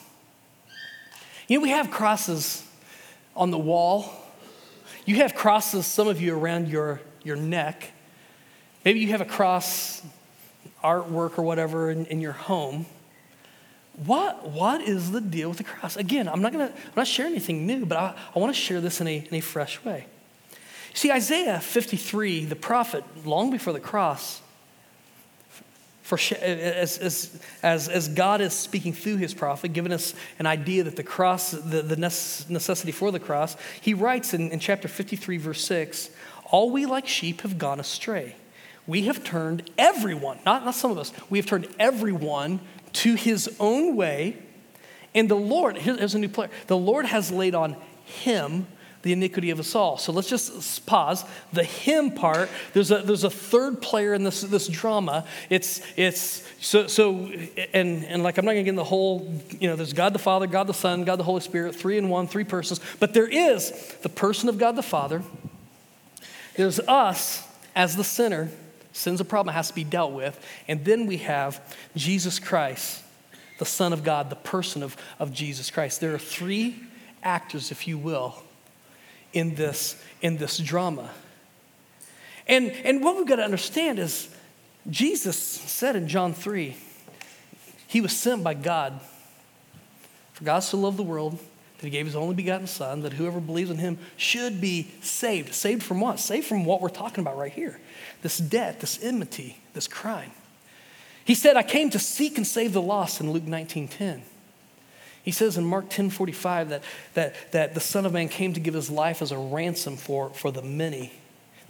[1.51, 2.65] You know, we have crosses
[3.35, 4.09] on the wall.
[5.05, 7.91] You have crosses, some of you, around your, your neck.
[8.85, 10.01] Maybe you have a cross
[10.85, 12.87] artwork or whatever in, in your home.
[14.07, 15.97] What, what is the deal with the cross?
[15.97, 18.81] Again, I'm not, gonna, I'm not sharing anything new, but I, I want to share
[18.81, 20.07] this in a, in a fresh way.
[20.95, 24.40] See, Isaiah 53, the prophet, long before the cross,
[26.11, 30.83] for, as, as, as, as God is speaking through his prophet, giving us an idea
[30.83, 35.37] that the cross, the, the necessity for the cross, he writes in, in chapter 53,
[35.37, 36.11] verse 6
[36.51, 38.35] All we like sheep have gone astray.
[38.89, 42.59] We have turned everyone, not, not some of us, we have turned everyone
[42.95, 44.37] to his own way.
[45.15, 48.67] And the Lord, here's a new player, the Lord has laid on him
[49.03, 49.97] the iniquity of us all.
[49.97, 51.25] So let's just pause.
[51.53, 55.25] The him part, there's a, there's a third player in this, this drama.
[55.49, 57.31] It's, it's so, so
[57.73, 60.13] and, and like I'm not going to get in the whole, you know, there's God
[60.13, 62.81] the Father, God the Son, God the Holy Spirit, three in one, three persons.
[62.99, 63.71] But there is
[64.03, 65.23] the person of God the Father.
[66.57, 68.51] There's us as the sinner,
[68.93, 70.39] Sin's a problem has to be dealt with.
[70.69, 71.61] And then we have
[71.97, 73.03] Jesus Christ,
[73.59, 76.01] the Son of God, the person of, of Jesus Christ.
[76.01, 76.77] There are three
[77.23, 78.43] actors, if you will,
[79.33, 81.11] in this, in this drama.
[82.47, 84.29] And, and what we've got to understand is
[84.89, 86.77] Jesus said in John 3,
[87.87, 89.01] he was sent by God.
[90.33, 91.39] For God so loved the world
[91.81, 95.55] that he gave his only begotten Son, that whoever believes in him should be saved.
[95.55, 96.21] Saved from what?
[96.21, 97.81] Saved from what we're talking about right here
[98.23, 100.31] this debt, this enmity, this crime.
[101.25, 104.23] He said, I came to seek and save the lost in Luke 19 10.
[105.23, 106.83] He says in Mark 10 45 that,
[107.15, 110.31] that, that the Son of Man came to give his life as a ransom for,
[110.31, 111.13] for the many.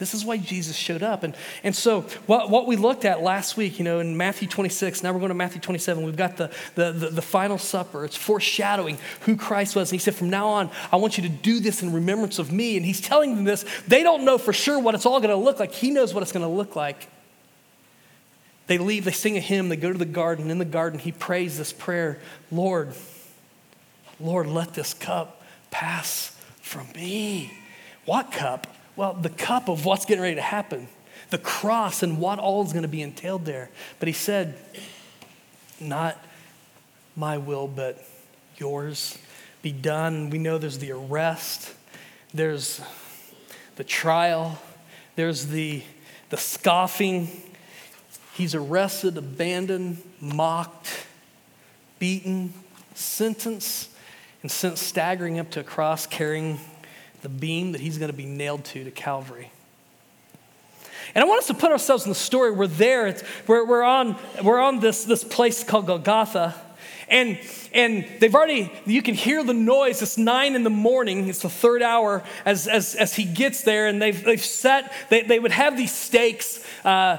[0.01, 1.25] This is why Jesus showed up.
[1.25, 5.03] And, and so, what, what we looked at last week, you know, in Matthew 26,
[5.03, 8.07] now we're going to Matthew 27, we've got the, the, the, the, final supper.
[8.07, 9.91] It's foreshadowing who Christ was.
[9.91, 12.51] And he said, From now on, I want you to do this in remembrance of
[12.51, 12.79] me.
[12.79, 13.67] And he's telling them this.
[13.89, 15.73] They don't know for sure what it's all going to look like.
[15.73, 17.07] He knows what it's going to look like.
[18.69, 20.51] They leave, they sing a hymn, they go to the garden.
[20.51, 22.95] In the garden, he prays this prayer Lord,
[24.21, 27.53] Lord, let this cup pass from me.
[28.05, 28.67] What cup?
[28.97, 30.89] Well, the cup of what's getting ready to happen,
[31.31, 33.71] the cross and what all is going to be entailed there.
[33.99, 34.57] But he said,
[35.81, 36.19] Not
[37.17, 38.05] my will, but
[38.59, 39.17] yours
[39.63, 40.31] be done.
[40.31, 41.75] We know there's the arrest,
[42.35, 42.81] there's
[43.77, 44.59] the trial,
[45.17, 45.83] there's the,
[46.31, 47.29] the scoffing.
[48.35, 51.07] He's arrested, abandoned, mocked,
[51.99, 52.55] beaten,
[52.95, 53.91] sentenced,
[54.43, 56.59] and sent staggering up to a cross carrying
[57.23, 59.51] the beam that he's going to be nailed to to Calvary.
[61.15, 62.53] And I want us to put ourselves in the story.
[62.53, 63.09] We're there.
[63.09, 66.55] It's, we're, we're on, we're on this, this place called Golgotha.
[67.11, 67.41] And,
[67.73, 70.01] and they've already, you can hear the noise.
[70.01, 71.29] It's nine in the morning.
[71.29, 73.89] It's the third hour as, as, as he gets there.
[73.89, 77.19] And they've, they've set, they, they would have these stakes uh,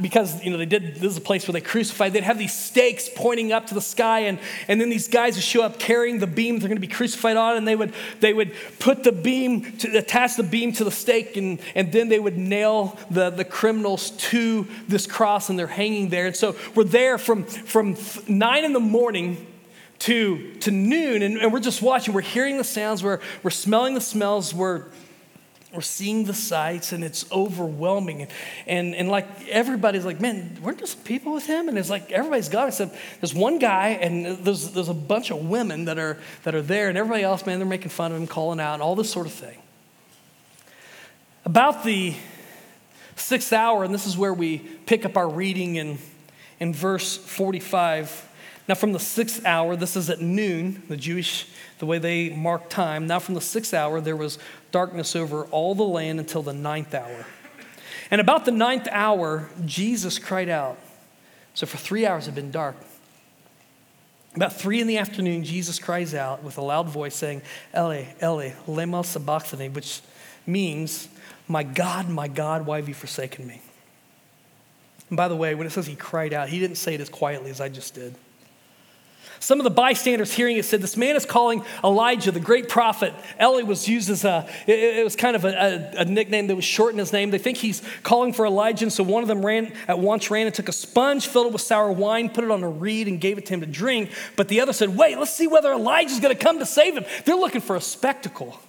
[0.00, 2.12] because, you know, they did, this is a place where they crucified.
[2.12, 4.20] They'd have these stakes pointing up to the sky.
[4.20, 6.86] And, and then these guys would show up carrying the beam they're going to be
[6.86, 7.56] crucified on.
[7.56, 11.36] And they would, they would put the beam, to, attach the beam to the stake.
[11.36, 15.50] And, and then they would nail the, the criminals to this cross.
[15.50, 16.26] And they're hanging there.
[16.26, 17.96] And so we're there from, from
[18.28, 19.15] nine in the morning
[20.00, 22.12] to, to noon, and, and we're just watching.
[22.12, 24.84] We're hearing the sounds, we're, we're smelling the smells, we're,
[25.72, 28.22] we're seeing the sights, and it's overwhelming.
[28.22, 28.30] And,
[28.66, 31.68] and, and like everybody's like, man, weren't there some people with him?
[31.68, 35.48] And it's like everybody's gone except there's one guy, and there's, there's a bunch of
[35.48, 38.26] women that are, that are there, and everybody else, man, they're making fun of him,
[38.26, 39.58] calling out, and all this sort of thing.
[41.44, 42.14] About the
[43.16, 45.98] sixth hour, and this is where we pick up our reading in,
[46.60, 48.24] in verse 45.
[48.68, 51.46] Now, from the sixth hour, this is at noon, the Jewish,
[51.78, 53.06] the way they mark time.
[53.06, 54.38] Now, from the sixth hour, there was
[54.72, 57.26] darkness over all the land until the ninth hour.
[58.10, 60.78] And about the ninth hour, Jesus cried out.
[61.54, 62.76] So, for three hours, it had been dark.
[64.34, 67.42] About three in the afternoon, Jesus cries out with a loud voice, saying,
[67.74, 70.00] Eli, Eli, lema sabachthani, which
[70.44, 71.08] means,
[71.48, 73.62] My God, my God, why have you forsaken me?
[75.08, 77.08] And by the way, when it says he cried out, he didn't say it as
[77.08, 78.14] quietly as I just did.
[79.40, 83.14] Some of the bystanders hearing it said, This man is calling Elijah, the great prophet.
[83.40, 86.64] Eli was used as a, it, was kind of a, a, a, nickname that was
[86.64, 87.30] shortened his name.
[87.30, 88.84] They think he's calling for Elijah.
[88.84, 91.52] And so one of them ran, at once ran and took a sponge, filled it
[91.52, 94.10] with sour wine, put it on a reed, and gave it to him to drink.
[94.36, 97.04] But the other said, Wait, let's see whether Elijah's going to come to save him.
[97.24, 98.60] They're looking for a spectacle.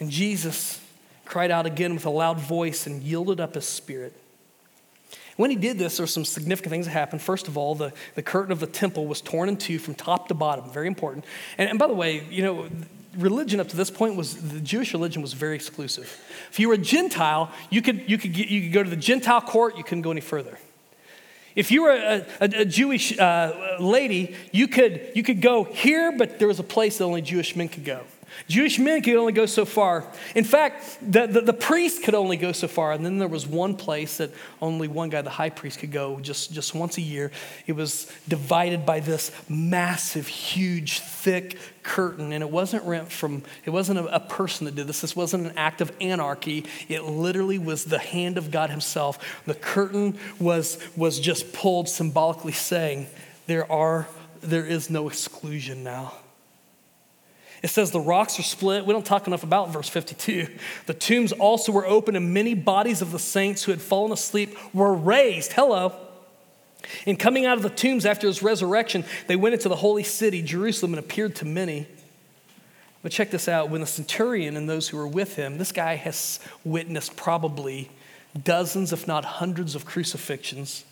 [0.00, 0.80] And Jesus
[1.24, 4.14] cried out again with a loud voice and yielded up his spirit.
[5.36, 7.22] When he did this, there were some significant things that happened.
[7.22, 10.28] First of all, the, the curtain of the temple was torn in two from top
[10.28, 11.24] to bottom, very important.
[11.58, 12.68] And, and by the way, you know,
[13.16, 16.18] religion up to this point was the Jewish religion was very exclusive.
[16.50, 18.96] If you were a Gentile, you could, you could, get, you could go to the
[18.96, 20.58] Gentile court, you couldn't go any further.
[21.54, 26.12] If you were a, a, a Jewish uh, lady, you could, you could go here,
[26.16, 28.02] but there was a place that only Jewish men could go.
[28.48, 30.04] Jewish men could only go so far.
[30.34, 32.92] In fact, the, the, the, priest could only go so far.
[32.92, 36.18] And then there was one place that only one guy, the high priest, could go
[36.20, 37.30] just, just once a year.
[37.66, 42.32] It was divided by this massive, huge, thick curtain.
[42.32, 45.00] And it wasn't rent from, it wasn't a, a person that did this.
[45.00, 46.64] This wasn't an act of anarchy.
[46.88, 49.42] It literally was the hand of God Himself.
[49.46, 53.06] The curtain was, was just pulled, symbolically saying,
[53.46, 54.08] there, are,
[54.40, 56.14] there is no exclusion now.
[57.62, 58.84] It says the rocks are split.
[58.84, 60.48] We don't talk enough about verse 52.
[60.86, 64.56] The tombs also were open, and many bodies of the saints who had fallen asleep
[64.74, 65.52] were raised.
[65.52, 65.94] Hello.
[67.06, 70.42] And coming out of the tombs after his resurrection, they went into the holy city,
[70.42, 71.86] Jerusalem, and appeared to many.
[73.02, 75.94] But check this out when the centurion and those who were with him, this guy
[75.94, 77.90] has witnessed probably
[78.42, 80.84] dozens, if not hundreds, of crucifixions.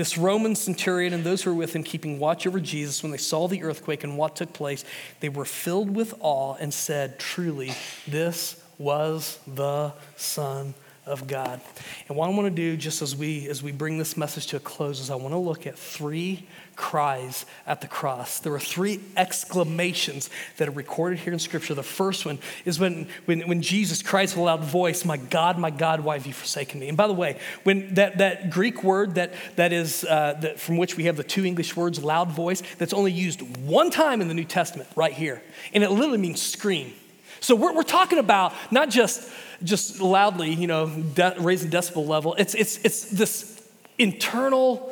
[0.00, 3.18] This Roman centurion and those who were with him, keeping watch over Jesus, when they
[3.18, 4.82] saw the earthquake and what took place,
[5.20, 7.74] they were filled with awe and said, Truly,
[8.08, 10.72] this was the Son
[11.04, 11.60] of God.
[12.08, 14.56] And what I want to do, just as we as we bring this message to
[14.56, 16.46] a close, is I want to look at three
[16.80, 18.40] cries at the cross.
[18.40, 21.74] There are three exclamations that are recorded here in Scripture.
[21.74, 25.58] The first one is when, when, when Jesus cries with a loud voice, My God,
[25.58, 26.88] my God, why have you forsaken me?
[26.88, 30.78] And by the way, when that, that Greek word that, that is uh, that from
[30.78, 34.28] which we have the two English words, loud voice, that's only used one time in
[34.28, 35.42] the New Testament, right here.
[35.74, 36.94] And it literally means scream.
[37.40, 39.30] So we're, we're talking about not just
[39.62, 42.34] just loudly, you know, de- raising decibel level.
[42.38, 44.90] It's, it's, it's this internal,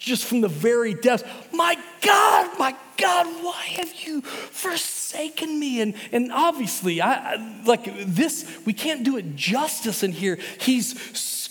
[0.00, 5.80] just from the very depths, my God, my God, why have you forsaken me?
[5.80, 10.38] And, and obviously, I, I like this, we can't do it justice in here.
[10.58, 10.94] He's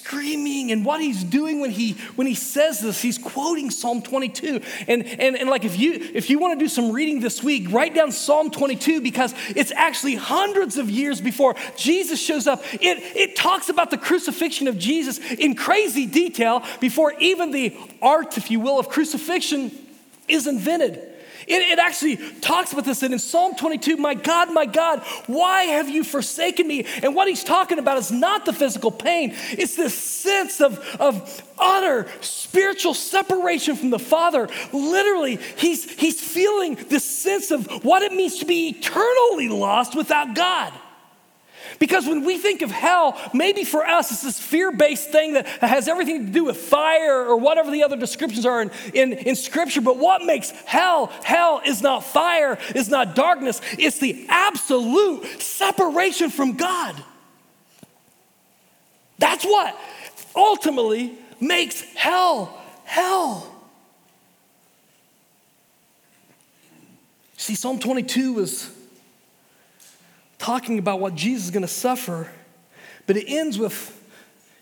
[0.09, 2.99] screaming and what he's doing when he when he says this.
[2.99, 6.67] He's quoting psalm 22 and and, and like if you if you want to do
[6.67, 11.55] some reading this week write down psalm 22 because it's actually hundreds of years before
[11.75, 12.63] jesus shows up.
[12.73, 18.35] It it talks about the crucifixion of jesus in crazy detail before even the art
[18.35, 19.71] if you will of crucifixion
[20.27, 21.07] is invented
[21.49, 25.63] it, it actually talks about this and in Psalm 22, my God, my God, why
[25.63, 26.85] have you forsaken me?
[27.01, 31.41] And what he's talking about is not the physical pain, it's this sense of, of
[31.57, 34.47] utter spiritual separation from the Father.
[34.71, 40.35] Literally, he's, he's feeling this sense of what it means to be eternally lost without
[40.35, 40.71] God.
[41.77, 45.47] Because when we think of hell, maybe for us it's this fear based thing that
[45.47, 49.35] has everything to do with fire or whatever the other descriptions are in, in, in,
[49.35, 49.81] Scripture.
[49.81, 56.29] But what makes hell hell is not fire, is not darkness, it's the absolute separation
[56.29, 56.95] from God.
[59.17, 59.77] That's what
[60.35, 63.55] ultimately makes hell hell.
[67.37, 68.69] See, Psalm 22 was
[70.39, 72.31] talking about what Jesus is going to suffer,
[73.05, 73.95] but it ends with,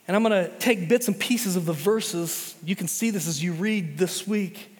[0.07, 2.55] and I'm going to take bits and pieces of the verses.
[2.65, 4.75] You can see this as you read this week.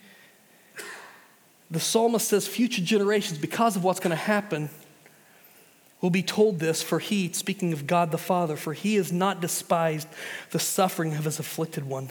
[1.71, 4.69] The psalmist says, Future generations, because of what's going to happen,
[6.01, 9.41] will be told this, for he, speaking of God the Father, for he has not
[9.41, 10.07] despised
[10.51, 12.09] the suffering of his afflicted one.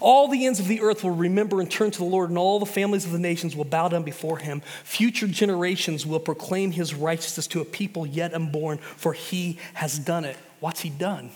[0.00, 2.58] All the ends of the earth will remember and turn to the Lord, and all
[2.58, 4.62] the families of the nations will bow down before him.
[4.84, 10.24] Future generations will proclaim his righteousness to a people yet unborn, for he has done
[10.24, 10.36] it.
[10.60, 11.30] What's he done?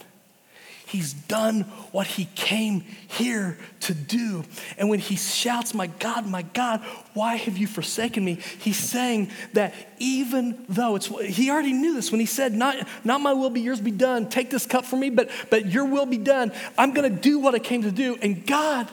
[0.90, 1.60] He's done
[1.92, 4.42] what he came here to do.
[4.76, 6.80] And when he shouts, My God, my God,
[7.14, 8.40] why have you forsaken me?
[8.58, 13.20] He's saying that even though it's, he already knew this when he said, Not, not
[13.20, 14.28] my will be yours be done.
[14.28, 16.50] Take this cup from me, but, but your will be done.
[16.76, 18.18] I'm going to do what I came to do.
[18.20, 18.88] And God,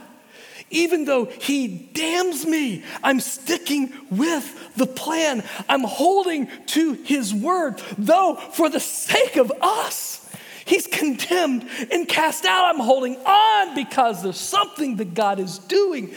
[0.69, 5.43] even though he damns me, I'm sticking with the plan.
[5.67, 10.26] I'm holding to his word, though for the sake of us.
[10.67, 12.65] He's condemned and cast out.
[12.65, 16.13] I'm holding on because there's something that God is doing.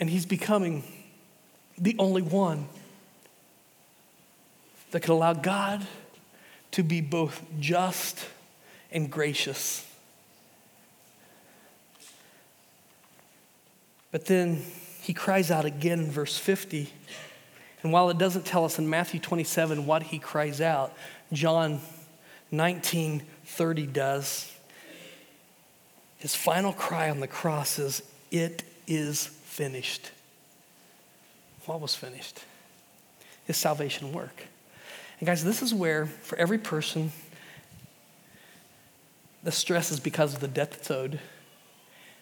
[0.00, 0.82] And He's becoming
[1.78, 2.68] the only one
[4.90, 5.86] that can allow God
[6.72, 8.26] to be both just
[8.90, 9.86] and gracious.
[14.10, 14.64] But then
[15.00, 16.92] he cries out again in verse 50.
[17.82, 20.92] And while it doesn't tell us in Matthew 27 what he cries out,
[21.32, 21.80] John
[22.50, 24.52] 19 30 does.
[26.18, 30.10] His final cry on the cross is, It is finished.
[31.66, 32.40] What was finished?
[33.46, 34.44] His salvation work.
[35.18, 37.12] And guys, this is where, for every person,
[39.42, 41.18] the stress is because of the debt that's owed,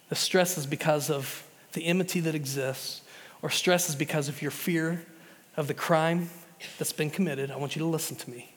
[0.08, 3.02] the stress is because of the enmity that exists,
[3.42, 5.04] or stress is because of your fear
[5.56, 6.30] of the crime
[6.78, 7.50] that's been committed.
[7.50, 8.52] I want you to listen to me.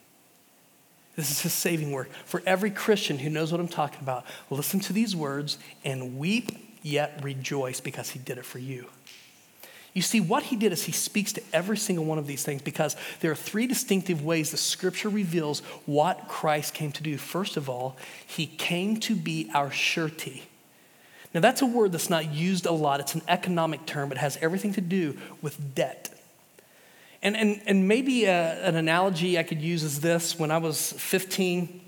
[1.16, 2.10] This is his saving work.
[2.24, 6.52] For every Christian who knows what I'm talking about, listen to these words and weep,
[6.82, 8.86] yet rejoice because he did it for you.
[9.94, 12.62] You see, what he did is he speaks to every single one of these things
[12.62, 17.18] because there are three distinctive ways the scripture reveals what Christ came to do.
[17.18, 17.96] First of all,
[18.26, 20.44] he came to be our surety.
[21.34, 24.22] Now, that's a word that's not used a lot, it's an economic term, but it
[24.22, 26.11] has everything to do with debt.
[27.22, 30.58] And, and, and maybe a, uh, an analogy I could use is this when I
[30.58, 31.80] was 15,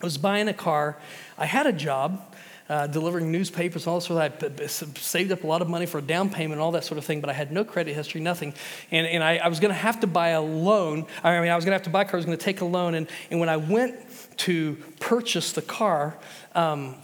[0.00, 0.96] I was buying a car.
[1.36, 2.22] I had a job
[2.68, 5.86] uh, delivering newspapers and all that sort of I saved up a lot of money
[5.86, 7.94] for a down payment and all that sort of thing, but I had no credit
[7.94, 8.54] history, nothing.
[8.90, 11.06] And, and I, I was going to have to buy a loan.
[11.24, 12.44] I mean, I was going to have to buy a car, I was going to
[12.44, 12.94] take a loan.
[12.94, 13.96] And, and when I went
[14.38, 16.16] to purchase the car,
[16.54, 16.94] um,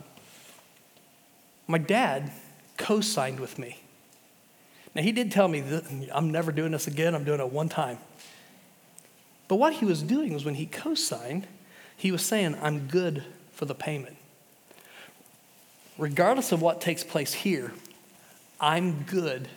[1.67, 2.31] my dad
[2.77, 3.79] co signed with me.
[4.95, 5.63] Now, he did tell me
[6.13, 7.99] I'm never doing this again, I'm doing it one time.
[9.49, 11.47] But what he was doing was when he co signed,
[11.97, 14.17] he was saying, I'm good for the payment.
[15.99, 17.73] Regardless of what takes place here,
[18.61, 19.49] I'm good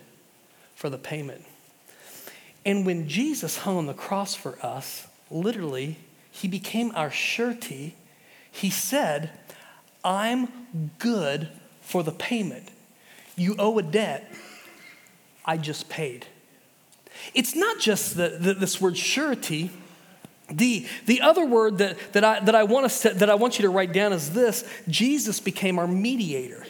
[0.75, 1.43] for the payment.
[2.65, 5.97] And when Jesus hung on the cross for us, literally,
[6.29, 7.95] he became our surety.
[8.51, 9.31] He said,
[10.03, 10.49] I'm
[10.99, 11.49] good
[11.81, 12.69] for the payment.
[13.35, 14.31] You owe a debt,
[15.47, 16.27] I just paid.
[17.33, 19.71] It's not just the, the, this word surety.
[20.49, 23.57] The, the other word that, that, I, that, I want us to, that I want
[23.57, 26.65] you to write down is this Jesus became our mediator.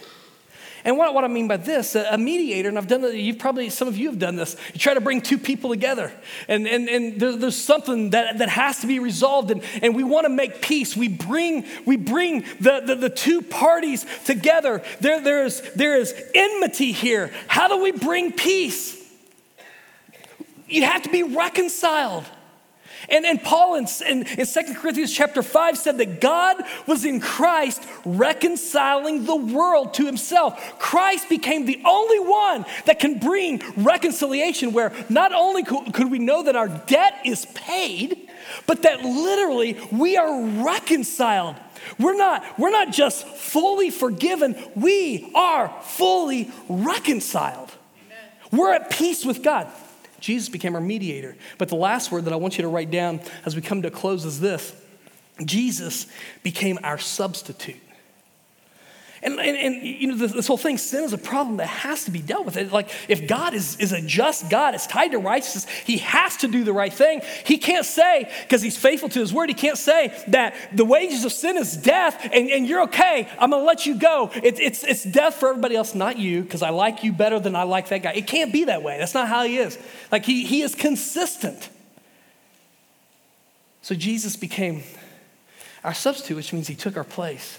[0.86, 3.70] And what, what I mean by this, a, mediator, and I've done it, you've probably,
[3.70, 6.12] some of you have done this, you try to bring two people together,
[6.48, 10.04] and, and, and there, there's something that, that has to be resolved, and, and we
[10.04, 10.96] want to make peace.
[10.96, 14.84] We bring, we bring the, the, the two parties together.
[15.00, 17.32] There, there, is, there is enmity here.
[17.48, 18.96] How do we bring peace?
[20.68, 22.26] You have to be reconciled.
[23.10, 27.20] And, and Paul in, in, in 2 Corinthians chapter 5 said that God was in
[27.20, 30.80] Christ reconciling the world to himself.
[30.80, 36.44] Christ became the only one that can bring reconciliation, where not only could we know
[36.44, 38.30] that our debt is paid,
[38.66, 41.56] but that literally we are reconciled.
[42.00, 47.72] We're not, we're not just fully forgiven, we are fully reconciled.
[48.06, 48.18] Amen.
[48.52, 49.68] We're at peace with God.
[50.20, 51.36] Jesus became our mediator.
[51.58, 53.90] But the last word that I want you to write down as we come to
[53.90, 54.76] a close is this
[55.44, 56.08] Jesus
[56.44, 57.82] became our substitute.
[59.24, 62.06] And, and, and, you know, this, this, whole thing, sin is a problem that has
[62.06, 62.56] to be dealt with.
[62.56, 66.38] It, like, if God is, is a just God, it's tied to righteousness, he has
[66.38, 67.22] to do the right thing.
[67.46, 71.26] He can't say, because he's faithful to his word, he can't say that the wages
[71.26, 74.30] of sin is death and, and you're okay, I'm gonna let you go.
[74.36, 77.56] It, it's, it's death for everybody else, not you, because I like you better than
[77.56, 78.12] I like that guy.
[78.12, 78.98] It can't be that way.
[79.00, 79.78] That's not how he is.
[80.12, 81.70] Like, he, he is consistent.
[83.82, 84.84] So Jesus became
[85.84, 87.58] our substitute, which means he took our place.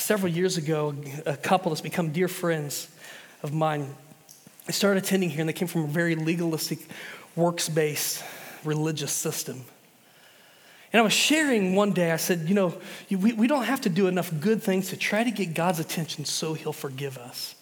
[0.00, 0.94] Several years ago,
[1.26, 2.88] a couple that's become dear friends
[3.42, 3.94] of mine,
[4.64, 6.78] they started attending here and they came from a very legalistic,
[7.36, 8.24] works based
[8.64, 9.62] religious system.
[10.92, 12.74] And I was sharing one day, I said, you know,
[13.10, 16.24] we, we don't have to do enough good things to try to get God's attention
[16.24, 17.54] so he'll forgive us.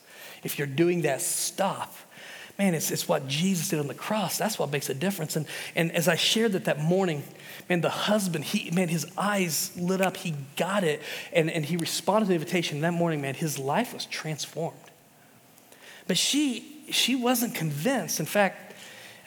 [0.44, 1.92] If you're doing that, stop.
[2.58, 4.36] Man, it's, it's what Jesus did on the cross.
[4.36, 5.36] That's what makes a difference.
[5.36, 5.46] And,
[5.76, 7.22] and as I shared that that morning,
[7.68, 10.16] man, the husband, he, man, his eyes lit up.
[10.16, 11.00] He got it.
[11.32, 12.80] And, and he responded to the invitation.
[12.80, 14.76] That morning, man, his life was transformed.
[16.08, 18.18] But she, she wasn't convinced.
[18.18, 18.68] In fact,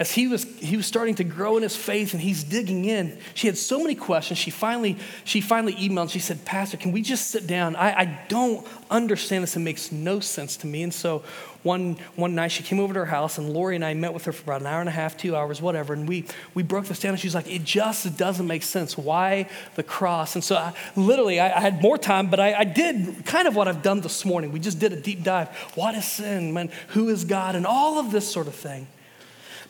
[0.01, 3.19] as he was, he was starting to grow in his faith and he's digging in,
[3.35, 4.39] she had so many questions.
[4.39, 6.09] She finally, she finally emailed.
[6.09, 7.75] She said, Pastor, can we just sit down?
[7.75, 9.55] I, I don't understand this.
[9.55, 10.81] It makes no sense to me.
[10.81, 11.23] And so
[11.63, 14.25] one, one night she came over to her house and Lori and I met with
[14.25, 15.93] her for about an hour and a half, two hours, whatever.
[15.93, 18.97] And we, we broke this down and she's like, it just doesn't make sense.
[18.97, 20.35] Why the cross?
[20.35, 23.55] And so I, literally, I, I, had more time, but I, I did kind of
[23.55, 24.51] what I've done this morning.
[24.51, 25.49] We just did a deep dive.
[25.75, 26.53] What is sin?
[26.53, 27.55] Man, who is God?
[27.55, 28.87] And all of this sort of thing.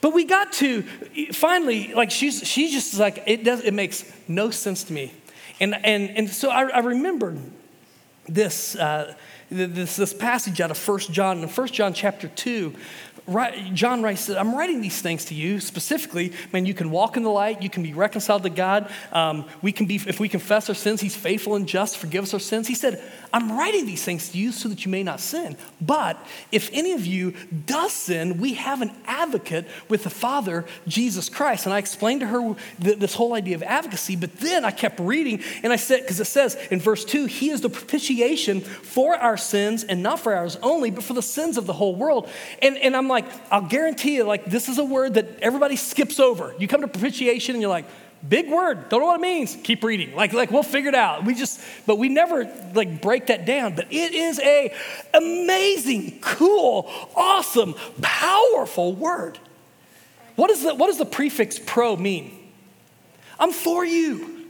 [0.00, 0.82] But we got to
[1.32, 3.60] finally, like she's she's just like it does.
[3.60, 5.14] It makes no sense to me,
[5.60, 7.38] and and and so I, I remembered
[8.26, 8.74] this.
[8.74, 9.14] Uh,
[9.52, 13.11] this, this passage out of First John, in First John chapter 2, Right,
[13.72, 16.32] John writes that I'm writing these things to you specifically.
[16.52, 17.62] Man, you can walk in the light.
[17.62, 18.90] You can be reconciled to God.
[19.12, 22.34] Um, we can be, if we confess our sins, He's faithful and just, forgive us
[22.34, 22.66] our sins.
[22.66, 23.02] He said,
[23.32, 25.56] I'm writing these things to you so that you may not sin.
[25.80, 26.18] But
[26.50, 27.34] if any of you
[27.66, 31.66] does sin, we have an advocate with the Father, Jesus Christ.
[31.66, 34.16] And I explained to her th- this whole idea of advocacy.
[34.16, 37.50] But then I kept reading, and I said, because it says in verse two, He
[37.50, 41.56] is the propitiation for our sins, and not for ours only, but for the sins
[41.56, 42.28] of the whole world.
[42.60, 46.18] And and I'm like, I'll guarantee you, like, this is a word that everybody skips
[46.18, 46.54] over.
[46.58, 47.86] You come to propitiation and you're like,
[48.26, 49.56] big word, don't know what it means.
[49.62, 50.14] Keep reading.
[50.14, 51.24] Like, like we'll figure it out.
[51.24, 53.74] We just, but we never like break that down.
[53.74, 54.74] But it is a
[55.14, 59.38] amazing, cool, awesome, powerful word.
[60.36, 62.38] What, is the, what does the prefix pro mean?
[63.38, 64.46] I'm for you.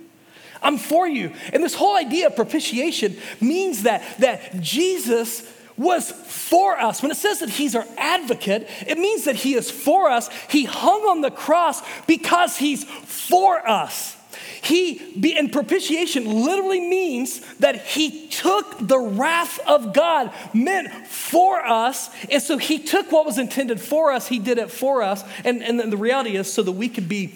[0.62, 1.32] I'm for you.
[1.52, 7.02] And this whole idea of propitiation means that, that Jesus was for us.
[7.02, 10.28] When it says that he's our advocate, it means that he is for us.
[10.48, 14.16] He hung on the cross because he's for us.
[14.62, 21.60] He, be in propitiation, literally means that he took the wrath of God meant for
[21.64, 22.10] us.
[22.30, 25.24] And so he took what was intended for us, he did it for us.
[25.44, 27.34] And, and the reality is so that we could be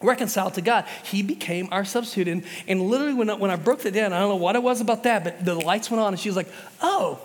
[0.00, 0.86] reconciled to God.
[1.04, 2.28] He became our substitute.
[2.28, 4.62] And, and literally, when I, when I broke that down, I don't know what it
[4.62, 6.48] was about that, but the lights went on, and she was like,
[6.80, 7.18] oh,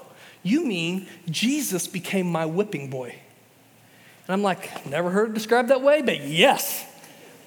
[0.45, 3.15] you mean Jesus became my whipping boy?
[4.27, 6.85] And I'm like, Never heard it described that way, but yes,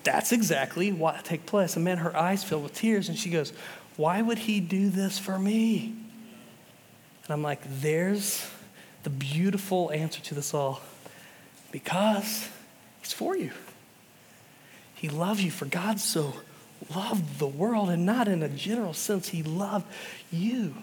[0.03, 1.76] that's exactly what take place.
[1.76, 3.53] And man, her eyes filled with tears, and she goes,
[3.96, 5.94] Why would he do this for me?
[7.24, 8.44] And I'm like, There's
[9.05, 10.80] the beautiful answer to this all.
[11.70, 12.49] Because
[13.01, 13.53] he's for you.
[14.94, 16.34] He loves you, for God so
[16.92, 19.86] loved the world, and not in a general sense, he loved
[20.32, 20.74] you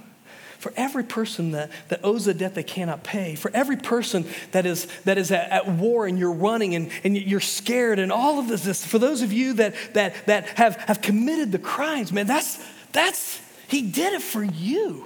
[0.60, 4.66] for every person that, that owes a debt they cannot pay, for every person that
[4.66, 8.39] is, that is at, at war and you're running and, and you're scared and all
[8.39, 12.28] of this, for those of you that, that, that have, have committed the crimes, man,
[12.28, 15.06] that's, that's, he did it for you.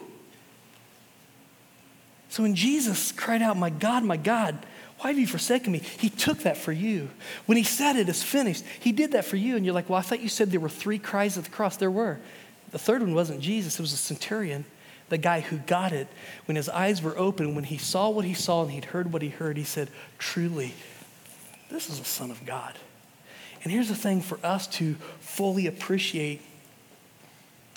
[2.29, 4.57] So when Jesus cried out, My God, my God,
[4.99, 5.79] why have you forsaken me?
[5.79, 7.09] He took that for you.
[7.47, 9.55] When he said it is finished, he did that for you.
[9.55, 11.77] And you're like, Well, I thought you said there were three cries at the cross.
[11.77, 12.19] There were.
[12.71, 14.65] The third one wasn't Jesus, it was a centurion
[15.09, 16.07] the guy who got it,
[16.45, 19.21] when his eyes were open, when he saw what he saw and he'd heard what
[19.21, 20.73] he heard, he said, Truly,
[21.69, 22.75] this is a Son of God.
[23.63, 26.41] And here's the thing for us to fully appreciate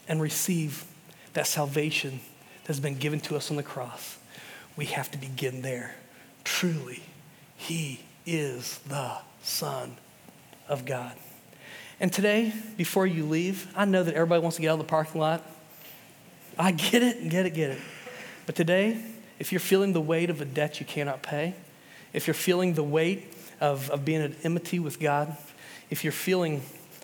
[0.09, 0.85] and receive
[1.33, 2.21] that salvation
[2.65, 4.19] that's been given to us on the cross,
[4.77, 5.95] we have to begin there.
[6.45, 7.03] Truly,
[7.57, 9.97] He is the Son
[10.69, 11.15] of God.
[12.01, 14.85] And today, before you leave, I know that everybody wants to get out of the
[14.85, 15.45] parking lot.
[16.59, 17.79] I get it, get it, get it.
[18.47, 19.01] But today,
[19.39, 21.55] if you're feeling the weight of a debt you cannot pay,
[22.13, 25.37] if you're feeling the weight of, of being at enmity with God,
[25.91, 26.63] if you're feeling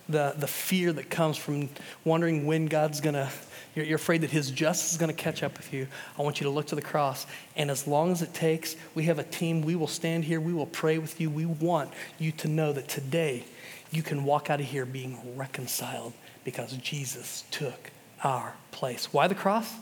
[0.08, 1.68] the, the fear that comes from
[2.04, 3.30] wondering when God's to,
[3.74, 5.86] you're, you're afraid that His justice is to catch up with you.
[6.18, 7.26] I want you to look to the cross.
[7.56, 9.62] And as long as it takes, we have a team.
[9.62, 10.40] We will stand here.
[10.40, 11.30] We will pray with you.
[11.30, 13.44] We want you to know that today
[13.90, 16.12] you can walk out of here being reconciled
[16.44, 17.90] because Jesus took
[18.22, 19.12] our place.
[19.12, 19.72] Why the cross?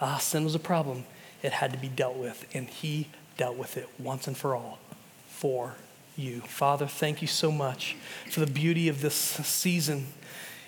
[0.00, 1.04] Ah, sin was a problem.
[1.42, 4.78] It had to be dealt with, and He dealt with it once and for all
[5.28, 5.74] for
[6.16, 6.40] you.
[6.40, 7.96] Father, thank you so much
[8.30, 10.06] for the beauty of this season.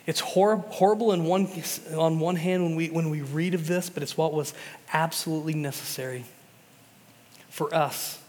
[0.06, 1.48] It's hor- horrible in one,
[1.96, 4.54] on one hand when we, when we read of this, but it's what was
[4.92, 6.24] absolutely necessary
[7.50, 8.22] for us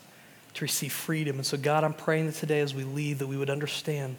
[0.56, 1.38] to receive freedom.
[1.38, 4.16] And so, God, I'm praying that today as we leave, that we would understand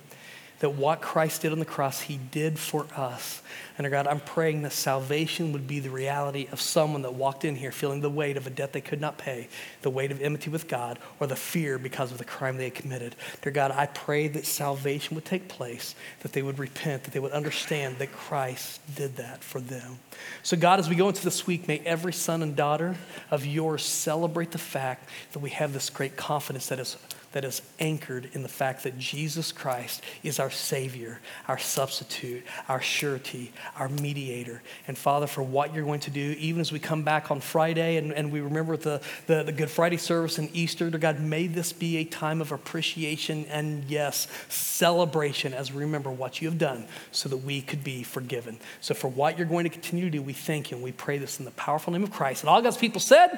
[0.61, 3.43] that what Christ did on the cross, he did for us.
[3.77, 7.57] And God, I'm praying that salvation would be the reality of someone that walked in
[7.57, 9.49] here feeling the weight of a debt they could not pay,
[9.81, 12.75] the weight of enmity with God, or the fear because of the crime they had
[12.75, 13.17] committed.
[13.41, 17.21] Dear God, I pray that salvation would take place, that they would repent, that they
[17.21, 19.99] would understand that Christ did that for them.
[20.43, 22.97] So, God, as we go into this week, may every son and daughter
[23.31, 26.99] of yours celebrate the fact that we have this great confidence that is
[27.33, 32.81] that is anchored in the fact that Jesus Christ is our Savior, our substitute, our
[32.81, 34.62] surety, our mediator.
[34.89, 37.97] And Father, for what you're going to do, even as we come back on Friday
[37.97, 41.72] and, and we remember the, the, the Good Friday service and Easter, God, may this
[41.72, 46.87] be a time of appreciation and, yes, celebration as we remember what you have done
[47.12, 48.59] so that we could be forgiven.
[48.81, 51.18] So, for what you're going to continue to do, we thank you and we pray
[51.18, 52.43] this in the powerful name of Christ.
[52.43, 53.31] And all God's people said,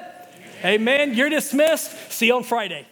[0.59, 1.01] Amen.
[1.01, 1.13] Amen.
[1.13, 2.11] You're dismissed.
[2.11, 2.87] See you on Friday.